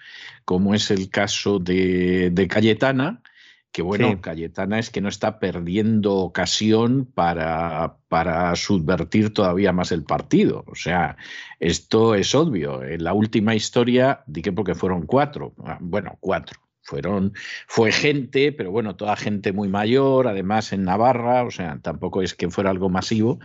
[0.45, 3.24] como es el caso de, de Cayetana,
[3.72, 4.18] que bueno, sí.
[4.18, 10.63] Cayetana es que no está perdiendo ocasión para, para subvertir todavía más el partido.
[10.68, 11.15] O sea,
[11.59, 12.84] esto es obvio.
[12.84, 16.59] En la última historia, dije porque fueron cuatro, ah, bueno, cuatro.
[16.82, 17.34] Fueron,
[17.68, 22.34] fue gente, pero bueno, toda gente muy mayor, además en Navarra, o sea, tampoco es
[22.34, 23.39] que fuera algo masivo,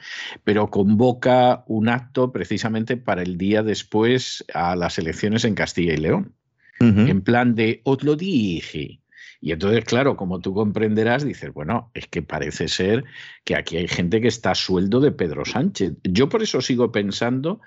[0.44, 5.96] pero convoca un acto precisamente para el día después a las elecciones en Castilla y
[5.96, 6.36] León.
[6.78, 7.10] Uh -huh.
[7.10, 9.01] En plan de, os lo dije,
[9.44, 13.04] Y entonces, claro, como tú comprenderás, dices, bueno, es que parece ser
[13.42, 15.94] que aquí hay gente que está a sueldo de Pedro Sánchez.
[16.04, 17.60] Yo por eso sigo pensando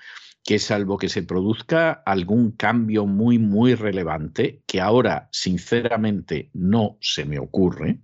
[0.45, 7.25] que salvo que se produzca algún cambio muy, muy relevante, que ahora sinceramente no se
[7.25, 7.99] me ocurre,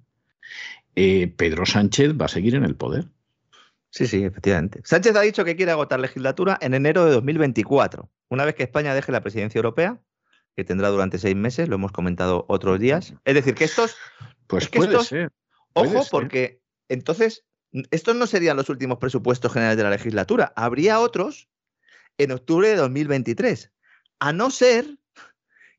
[0.95, 3.05] eh, Pedro Sánchez va a seguir en el poder.
[3.89, 4.81] Sí, sí, efectivamente.
[4.83, 8.93] Sánchez ha dicho que quiere agotar legislatura en enero de 2024, una vez que España
[8.93, 10.01] deje la presidencia europea,
[10.55, 13.13] que tendrá durante seis meses, lo hemos comentado otros días.
[13.25, 13.95] Es decir, que estos...
[14.47, 15.31] Pues puede ser.
[15.73, 17.45] ojo, porque entonces
[17.89, 20.51] estos no serían los últimos presupuestos generales de la legislatura.
[20.55, 21.47] Habría otros
[22.17, 23.71] en octubre de 2023.
[24.19, 24.97] A no ser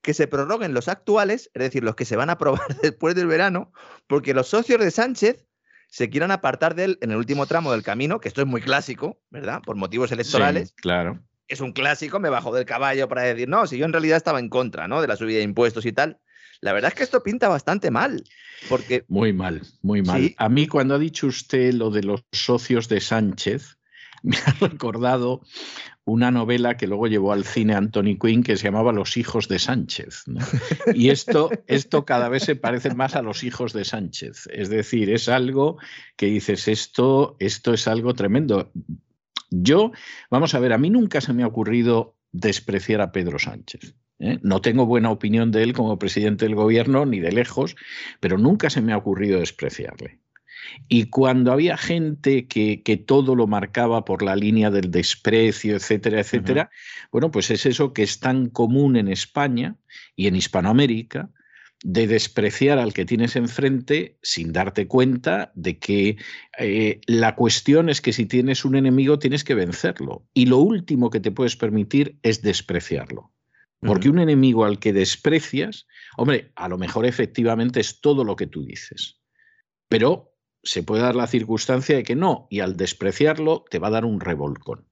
[0.00, 3.26] que se prorroguen los actuales, es decir, los que se van a aprobar después del
[3.26, 3.72] verano,
[4.06, 5.46] porque los socios de Sánchez
[5.88, 8.62] se quieran apartar de él en el último tramo del camino, que esto es muy
[8.62, 9.60] clásico, ¿verdad?
[9.62, 10.72] Por motivos electorales.
[10.72, 11.20] claro.
[11.52, 14.40] Es un clásico, me bajo del caballo para decir, no, si yo en realidad estaba
[14.40, 15.02] en contra, ¿no?
[15.02, 16.18] De la subida de impuestos y tal.
[16.62, 18.24] La verdad es que esto pinta bastante mal,
[18.70, 19.04] porque...
[19.08, 20.34] Muy mal, muy mal.
[20.38, 23.76] A mí cuando ha dicho usted lo de los socios de Sánchez,
[24.22, 25.42] me ha recordado
[26.04, 29.58] una novela que luego llevó al cine Anthony Quinn que se llamaba Los hijos de
[29.58, 30.24] Sánchez.
[30.94, 34.48] Y esto, esto cada vez se parece más a los hijos de Sánchez.
[34.50, 35.76] Es decir, es algo
[36.16, 38.72] que dices, esto, esto es algo tremendo.
[39.52, 39.92] Yo,
[40.30, 43.94] vamos a ver, a mí nunca se me ha ocurrido despreciar a Pedro Sánchez.
[44.18, 44.38] ¿eh?
[44.42, 47.76] No tengo buena opinión de él como presidente del gobierno, ni de lejos,
[48.20, 50.20] pero nunca se me ha ocurrido despreciarle.
[50.88, 56.20] Y cuando había gente que, que, todo lo marcaba por la línea del desprecio, etcétera,
[56.20, 56.70] etcétera,
[57.10, 59.76] bueno, pues es eso que es tan común en España
[60.14, 61.30] y en Hispanoamérica,
[61.82, 66.16] de despreciar al que tienes enfrente sin darte cuenta de que
[66.58, 70.26] eh, la cuestión es que si tienes un enemigo tienes que vencerlo.
[70.32, 73.32] Y lo último que te puedes permitir es despreciarlo.
[73.80, 78.46] Porque un enemigo al que desprecias, hombre, a lo mejor efectivamente es todo lo que
[78.46, 79.20] tú dices.
[79.88, 83.92] Pero se puede dar la circunstancia de que no, y al despreciarlo te va a
[83.92, 84.86] dar un revolcón.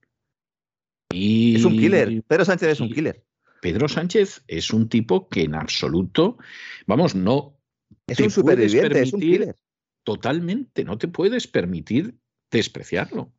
[1.12, 2.22] Y, es un killer.
[2.26, 3.24] Pedro Sánchez es un killer.
[3.60, 6.38] Pedro Sánchez es un tipo que en absoluto,
[6.86, 7.58] vamos, no.
[8.06, 9.56] Es un superviviente, es un killer.
[10.02, 12.18] Totalmente, no te puedes permitir
[12.50, 13.32] despreciarlo.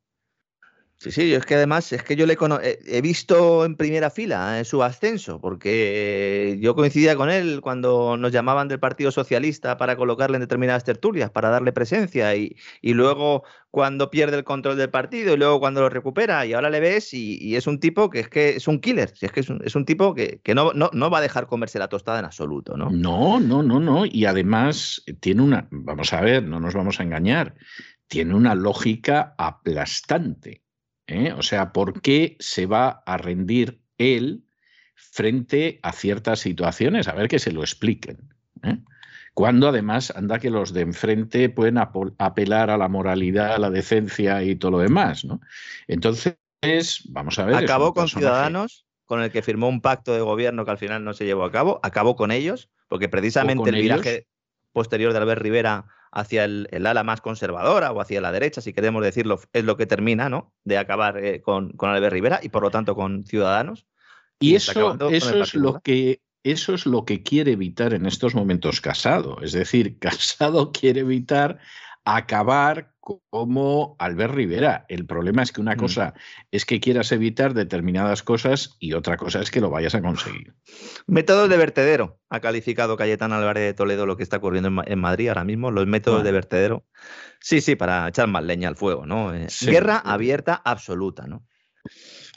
[1.02, 2.38] Sí, sí, es que además es que yo le
[2.86, 8.32] he visto en primera fila en su ascenso, porque yo coincidía con él cuando nos
[8.32, 14.12] llamaban del Partido Socialista para colocarle en determinadas tertulias, para darle presencia, y, luego cuando
[14.12, 17.56] pierde el control del partido, y luego cuando lo recupera, y ahora le ves, y,
[17.56, 20.40] es un tipo que es que es un killer, es que es un, tipo que,
[20.54, 22.92] no, no, no, va a dejar comerse la tostada en absoluto, ¿no?
[22.92, 27.04] No, no, no, no, y además tiene una, vamos a ver, no nos vamos a
[27.04, 27.56] engañar,
[28.08, 30.62] tiene una lógica aplastante.
[31.12, 31.34] ¿Eh?
[31.34, 34.46] O sea, ¿por qué se va a rendir él
[34.96, 37.08] frente a ciertas situaciones?
[37.08, 38.34] A ver que se lo expliquen.
[38.64, 38.78] ¿eh?
[39.34, 44.44] Cuando además anda que los de enfrente pueden apelar a la moralidad, a la decencia
[44.44, 45.40] y todo lo demás, ¿no?
[45.88, 46.36] Entonces,
[47.10, 47.56] vamos a ver.
[47.56, 51.14] Acabó con Ciudadanos, con el que firmó un pacto de gobierno que al final no
[51.14, 51.80] se llevó a cabo.
[51.82, 54.28] Acabó con ellos, porque precisamente el viraje
[54.74, 59.04] posterior de Albert Rivera hacia el, ala más conservadora o hacia la derecha, si queremos
[59.04, 60.54] decirlo, es lo que termina, ¿no?
[60.64, 63.88] De acabar eh, con, con Albert Rivera y por lo tanto con Ciudadanos.
[64.40, 68.82] Y, eso, eso es lo que eso es lo que quiere evitar en estos momentos
[68.82, 69.40] Casado.
[69.42, 71.60] Es decir, Casado quiere evitar
[72.04, 74.86] acabar como Albert Rivera.
[74.88, 75.80] El problema es que una mm.
[75.80, 76.14] cosa
[76.52, 80.54] es que quieras evitar determinadas cosas y otra cosa es que lo vayas a conseguir.
[81.08, 82.20] Métodos de vertedero.
[82.30, 85.88] Ha calificado Cayetán Álvarez de Toledo lo que está ocurriendo en, Madrid ahora mismo, los
[85.88, 86.86] métodos de vertedero.
[87.40, 89.34] Sí, sí, para echar más leña al fuego, ¿no?
[89.34, 91.46] Eh, guerra abierta absoluta, ¿no?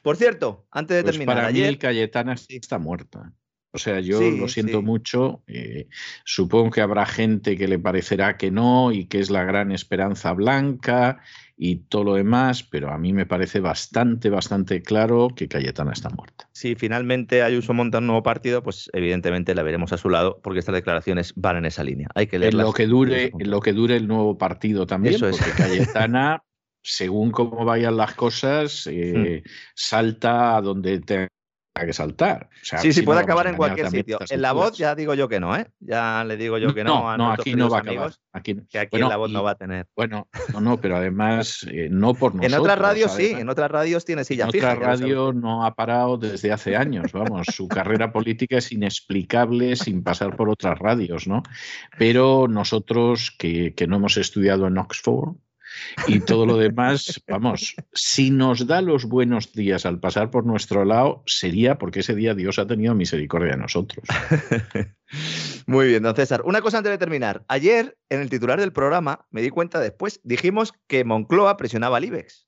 [0.03, 1.37] Por cierto, antes de pues terminar.
[1.37, 3.33] Para mí, Cayetana está muerta.
[3.75, 5.43] O sea, yo lo siento mucho.
[5.49, 5.89] Eh,
[6.25, 10.33] supongo que habrá gente que le parecerá que no y que es la gran esperanza
[10.33, 11.21] blanca
[11.57, 16.09] y todo lo demás, pero a mí me parece bastante, bastante claro que Cayetana está
[16.11, 16.49] muerta.
[16.53, 20.61] Si finalmente Ayuso monta un nuevo partido, pues evidentemente la veremos a su lado, porque
[20.61, 22.07] estas declaraciones van en esa línea.
[22.15, 22.61] Hay que leerlas.
[22.61, 26.45] En lo que dure, en lo que dure el nuevo partido también, Eso porque Cayetana
[26.81, 29.49] según cómo vayan las cosas, eh, hmm.
[29.75, 31.29] salta a donde te
[31.83, 32.49] que saltar.
[32.63, 34.19] sí, sí, puede acabar en cualquier sitio.
[34.31, 35.67] En la voz ya digo yo que no, ¿eh?
[35.81, 38.13] Ya le digo yo que no, no a no, aquí no va a acabar.
[38.33, 39.87] Aquí, que aquí en la voz no va a tener.
[39.97, 42.53] Bueno, no, no, pero además eh, no por nosotros.
[42.53, 44.71] En otras radios sí, en otras radios tiene silla en fija.
[44.71, 47.47] En otras radios no ha parado desde hace años, vamos.
[47.53, 51.43] su carrera política es inexplicable sin pasar por otras radios, ¿no?
[51.99, 55.35] Pero nosotros que, que no hemos estudiado en Oxford,
[56.07, 60.85] y todo lo demás, vamos, si nos da los buenos días al pasar por nuestro
[60.85, 64.07] lado, sería porque ese día Dios ha tenido misericordia de nosotros.
[65.67, 66.43] Muy bien, don César.
[66.45, 67.45] Una cosa antes de terminar.
[67.49, 72.05] Ayer, en el titular del programa, me di cuenta después, dijimos que Moncloa presionaba al
[72.05, 72.47] IBEX.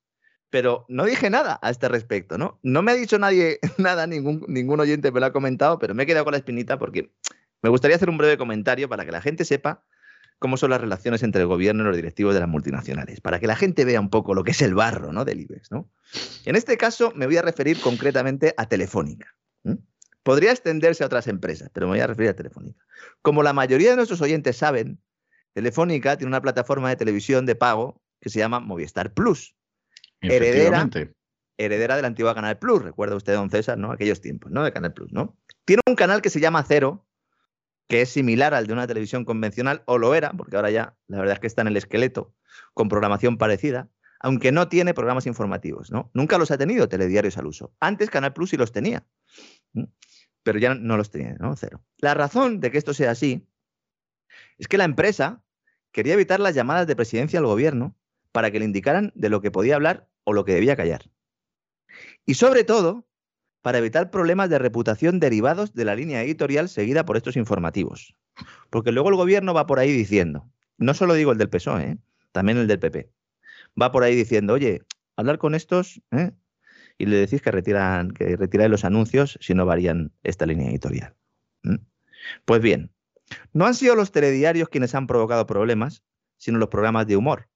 [0.50, 2.60] Pero no dije nada a este respecto, ¿no?
[2.62, 6.04] No me ha dicho nadie nada, ningún, ningún oyente me lo ha comentado, pero me
[6.04, 7.12] he quedado con la espinita porque
[7.62, 9.84] me gustaría hacer un breve comentario para que la gente sepa
[10.38, 13.46] cómo son las relaciones entre el gobierno y los directivos de las multinacionales, para que
[13.46, 15.24] la gente vea un poco lo que es el barro ¿no?
[15.24, 15.70] del IBEX.
[15.70, 15.90] ¿no?
[16.44, 19.34] En este caso me voy a referir concretamente a Telefónica.
[20.22, 22.84] Podría extenderse a otras empresas, pero me voy a referir a Telefónica.
[23.22, 25.00] Como la mayoría de nuestros oyentes saben,
[25.52, 29.54] Telefónica tiene una plataforma de televisión de pago que se llama Movistar Plus.
[30.20, 30.90] Heredera,
[31.58, 32.82] heredera de la antigua Canal Plus.
[32.82, 33.92] Recuerda usted, don César, ¿no?
[33.92, 34.64] Aquellos tiempos, ¿no?
[34.64, 35.36] De Canal Plus, ¿no?
[35.64, 37.05] Tiene un canal que se llama Cero,
[37.88, 41.18] que es similar al de una televisión convencional, o lo era, porque ahora ya la
[41.18, 42.34] verdad es que está en el esqueleto,
[42.74, 43.88] con programación parecida,
[44.20, 46.10] aunque no tiene programas informativos, ¿no?
[46.14, 47.74] Nunca los ha tenido telediarios al uso.
[47.80, 49.06] Antes Canal Plus sí los tenía
[50.46, 51.56] pero ya no los tenía, ¿no?
[51.56, 51.82] Cero.
[51.98, 53.48] La razón de que esto sea así
[54.58, 55.42] es que la empresa
[55.90, 57.96] quería evitar las llamadas de presidencia al gobierno
[58.30, 61.10] para que le indicaran de lo que podía hablar o lo que debía callar.
[62.24, 63.08] Y sobre todo,
[63.66, 68.14] para evitar problemas de reputación derivados de la línea editorial seguida por estos informativos.
[68.70, 70.48] Porque luego el gobierno va por ahí diciendo,
[70.78, 71.98] no solo digo el del PSOE, ¿eh?
[72.30, 73.10] también el del PP,
[73.82, 74.82] va por ahí diciendo, oye,
[75.16, 76.30] hablar con estos, ¿eh?
[76.96, 81.16] y le decís que retiran que retiráis los anuncios si no varían esta línea editorial.
[82.44, 82.92] Pues bien,
[83.52, 86.04] no han sido los telediarios quienes han provocado problemas,
[86.36, 87.48] sino los programas de humor.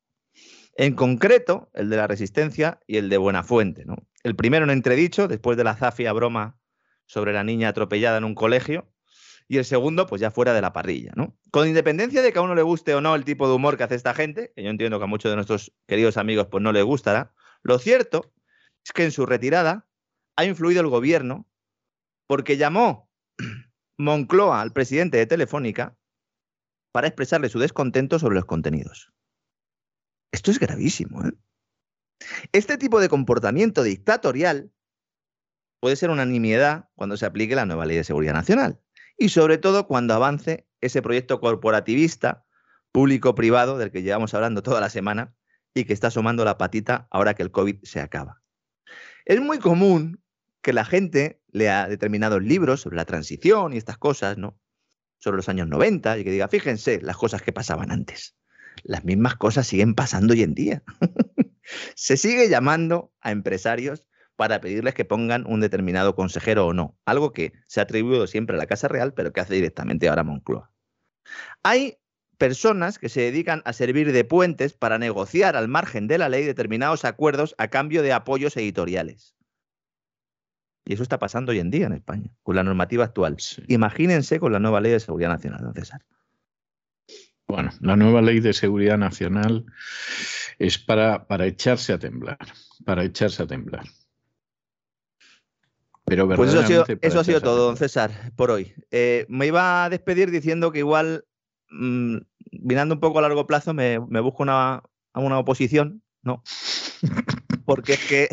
[0.74, 3.84] En concreto, el de la Resistencia y el de Buenafuente.
[3.84, 3.94] ¿no?
[4.22, 6.58] El primero en entredicho, después de la zafia broma
[7.06, 8.92] sobre la niña atropellada en un colegio,
[9.48, 11.36] y el segundo, pues ya fuera de la parrilla, ¿no?
[11.50, 13.82] Con independencia de que a uno le guste o no el tipo de humor que
[13.82, 16.70] hace esta gente, que yo entiendo que a muchos de nuestros queridos amigos pues no
[16.70, 18.32] les gustará, lo cierto
[18.84, 19.88] es que en su retirada
[20.36, 21.48] ha influido el gobierno
[22.28, 23.10] porque llamó
[23.98, 25.96] Moncloa al presidente de Telefónica
[26.92, 29.12] para expresarle su descontento sobre los contenidos.
[30.30, 31.24] Esto es gravísimo.
[31.24, 31.32] ¿eh?
[32.52, 34.70] Este tipo de comportamiento dictatorial
[35.80, 38.80] puede ser una nimiedad cuando se aplique la nueva ley de seguridad nacional
[39.16, 42.44] y sobre todo cuando avance ese proyecto corporativista
[42.92, 45.34] público-privado del que llevamos hablando toda la semana
[45.74, 48.42] y que está asomando la patita ahora que el COVID se acaba.
[49.24, 50.22] Es muy común
[50.62, 54.58] que la gente lea determinados libros sobre la transición y estas cosas, ¿no?
[55.18, 58.36] Sobre los años 90 y que diga, fíjense las cosas que pasaban antes.
[58.83, 60.83] Las mismas cosas siguen pasando hoy en día.
[61.95, 67.33] Se sigue llamando a empresarios para pedirles que pongan un determinado consejero o no, algo
[67.33, 70.72] que se ha atribuido siempre a la Casa Real, pero que hace directamente ahora Moncloa.
[71.62, 71.99] Hay
[72.39, 76.45] personas que se dedican a servir de puentes para negociar al margen de la ley
[76.47, 79.37] determinados acuerdos a cambio de apoyos editoriales.
[80.87, 83.37] Y eso está pasando hoy en día en España, con la normativa actual.
[83.68, 86.01] Imagínense con la nueva ley de seguridad nacional, don César.
[87.51, 89.66] Bueno, la nueva ley de seguridad nacional
[90.59, 92.38] es para, para echarse a temblar,
[92.84, 93.84] para echarse a temblar.
[96.05, 98.74] Pero pues eso ha sido, eso ha sido todo, don César, por hoy.
[98.90, 101.24] Eh, me iba a despedir diciendo que igual
[101.70, 102.18] mm,
[102.53, 104.82] mirando un poco a largo plazo, me, busco una,
[105.14, 106.42] una oposición, ¿no?
[107.64, 108.28] Porque es que,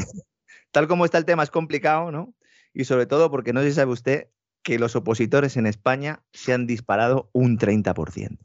[0.71, 2.33] tal como está el tema, es complicado, ¿no?
[2.73, 4.27] Y sobre todo porque no sé si sabe usted
[4.61, 8.37] que los opositores en España se han disparado un 30%.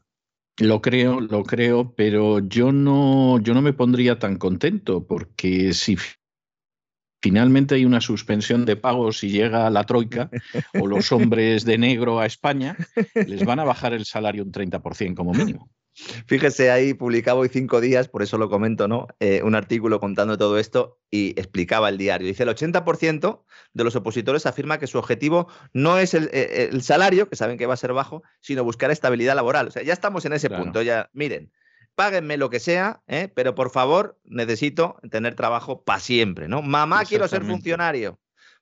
[0.59, 5.97] Lo creo, lo creo, pero yo no, yo no me pondría tan contento porque si
[7.23, 10.29] finalmente hay una suspensión de pagos y llega la troika
[10.79, 12.77] o los hombres de negro a España,
[13.15, 15.71] les van a bajar el salario un 30% como mínimo.
[16.25, 19.07] Fíjese, ahí publicaba hoy cinco días, por eso lo comento, ¿no?
[19.19, 22.27] Eh, un artículo contando todo esto y explicaba el diario.
[22.27, 27.29] Dice, el 80% de los opositores afirma que su objetivo no es eh, el, salario,
[27.29, 29.67] que saben que va a ser bajo, sino buscar estabilidad laboral.
[29.67, 31.51] O sea, ya estamos en ese punto, ya, miren,
[31.95, 33.29] páguenme lo que sea, ¿eh?
[33.33, 36.61] pero por favor necesito tener trabajo para siempre, ¿no?
[36.61, 38.19] Mamá, quiero ser funcionario.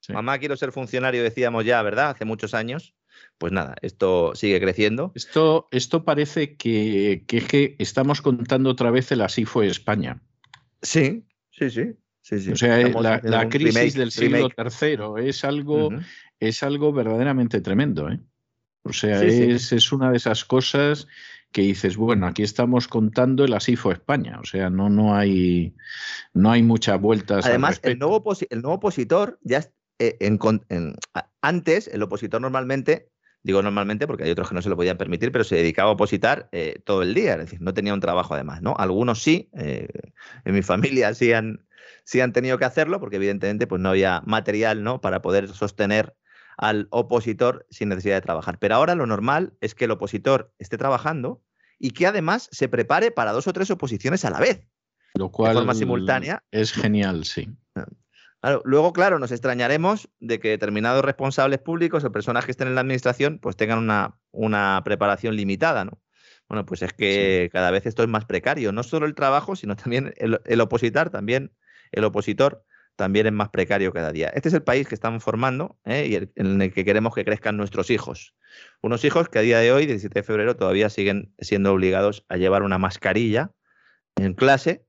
[0.10, 2.10] Mamá, quiero ser funcionario, decíamos ya, ¿verdad?
[2.10, 2.96] Hace muchos años.
[3.38, 5.12] Pues nada, esto sigue creciendo.
[5.16, 10.22] Esto, esto parece que, que, estamos contando otra vez el así fue España.
[10.82, 11.94] Sí, sí, sí.
[12.22, 12.78] sí, O sea,
[13.24, 15.90] la, crisis del siglo III es algo,
[16.40, 18.10] es algo verdaderamente tremendo.
[18.10, 18.20] ¿eh?
[18.84, 21.08] O sea, es, es, una de esas cosas
[21.52, 25.76] que dices, bueno, aquí estamos contando el así fue España, o sea, no, no, hay,
[26.34, 27.46] no hay muchas vueltas.
[27.46, 29.64] Además, el nuevo, el nuevo opositor, ya
[30.02, 30.96] eh, en,
[31.44, 33.12] antes, el opositor normalmente,
[33.44, 35.94] digo normalmente porque hay otros que no se lo podían permitir, pero se dedicaba a
[35.94, 38.74] opositar eh, todo el día, es decir, no tenía un trabajo además, ¿no?
[38.80, 39.88] Algunos sí, eh,
[40.44, 41.68] en mi familia sí han,
[42.04, 45.02] sí han tenido que hacerlo, porque evidentemente pues, no había material ¿no?
[45.02, 46.16] para poder sostener
[46.58, 48.58] al opositor sin necesidad de trabajar.
[48.58, 51.44] Pero ahora lo normal es que el opositor esté trabajando
[51.78, 54.68] y que además se prepare para dos o tres oposiciones a la vez.
[55.14, 56.44] Lo cual de forma simultánea.
[56.50, 57.50] Es genial, sí.
[58.64, 62.82] Luego, claro, nos extrañaremos de que determinados responsables públicos o personas que estén en la
[62.82, 66.02] administración pues tengan una, una preparación limitada, ¿no?
[66.48, 69.76] Bueno, pues es que cada vez esto es más precario, no solo el trabajo, sino
[69.76, 71.54] también el, el opositar, también
[71.92, 72.66] el opositor
[72.96, 74.28] también es más precario cada día.
[74.30, 76.08] Este es el país que estamos formando ¿eh?
[76.08, 78.36] y en el que queremos que crezcan nuestros hijos.
[78.82, 82.38] Unos hijos que a día de hoy, 17 de febrero, todavía siguen siendo obligados a
[82.38, 83.52] llevar una mascarilla
[84.18, 84.86] en clase,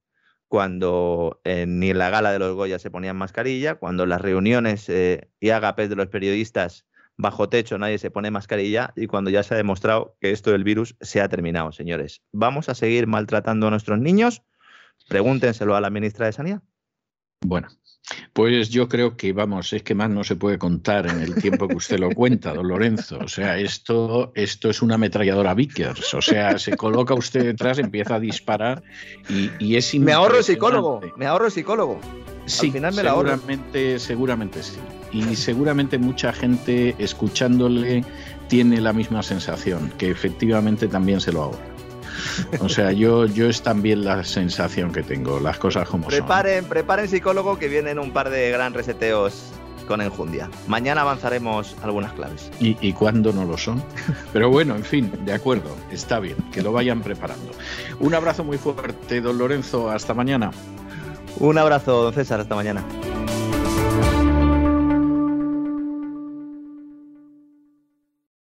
[0.52, 4.20] cuando eh, ni en la gala de los Goya se ponían mascarilla, cuando en las
[4.20, 6.84] reuniones eh, y agapes de los periodistas
[7.16, 10.62] bajo techo nadie se pone mascarilla y cuando ya se ha demostrado que esto del
[10.62, 12.20] virus se ha terminado, señores.
[12.32, 14.42] ¿Vamos a seguir maltratando a nuestros niños?
[15.08, 16.62] Pregúntenselo a la ministra de Sanidad.
[17.44, 17.68] Bueno,
[18.32, 21.68] pues yo creo que, vamos, es que más no se puede contar en el tiempo
[21.68, 23.18] que usted lo cuenta, don Lorenzo.
[23.18, 26.14] O sea, esto, esto es una ametralladora Vickers.
[26.14, 28.82] O sea, se coloca usted detrás, empieza a disparar
[29.28, 32.00] y, y es Me ahorro psicólogo, me ahorro psicólogo.
[32.46, 34.78] Sí, Al final me seguramente, seguramente sí.
[35.12, 38.04] Y seguramente mucha gente escuchándole
[38.48, 41.71] tiene la misma sensación, que efectivamente también se lo ahorra.
[42.60, 46.68] O sea, yo, yo es también la sensación que tengo, las cosas como preparen, son.
[46.68, 49.52] Preparen psicólogo que vienen un par de gran reseteos
[49.86, 50.48] con enjundia.
[50.68, 52.50] Mañana avanzaremos algunas claves.
[52.60, 53.82] ¿Y, y cuándo no lo son?
[54.32, 57.50] Pero bueno, en fin, de acuerdo, está bien, que lo vayan preparando.
[57.98, 60.50] Un abrazo muy fuerte, don Lorenzo, hasta mañana.
[61.38, 62.84] Un abrazo, don César, hasta mañana.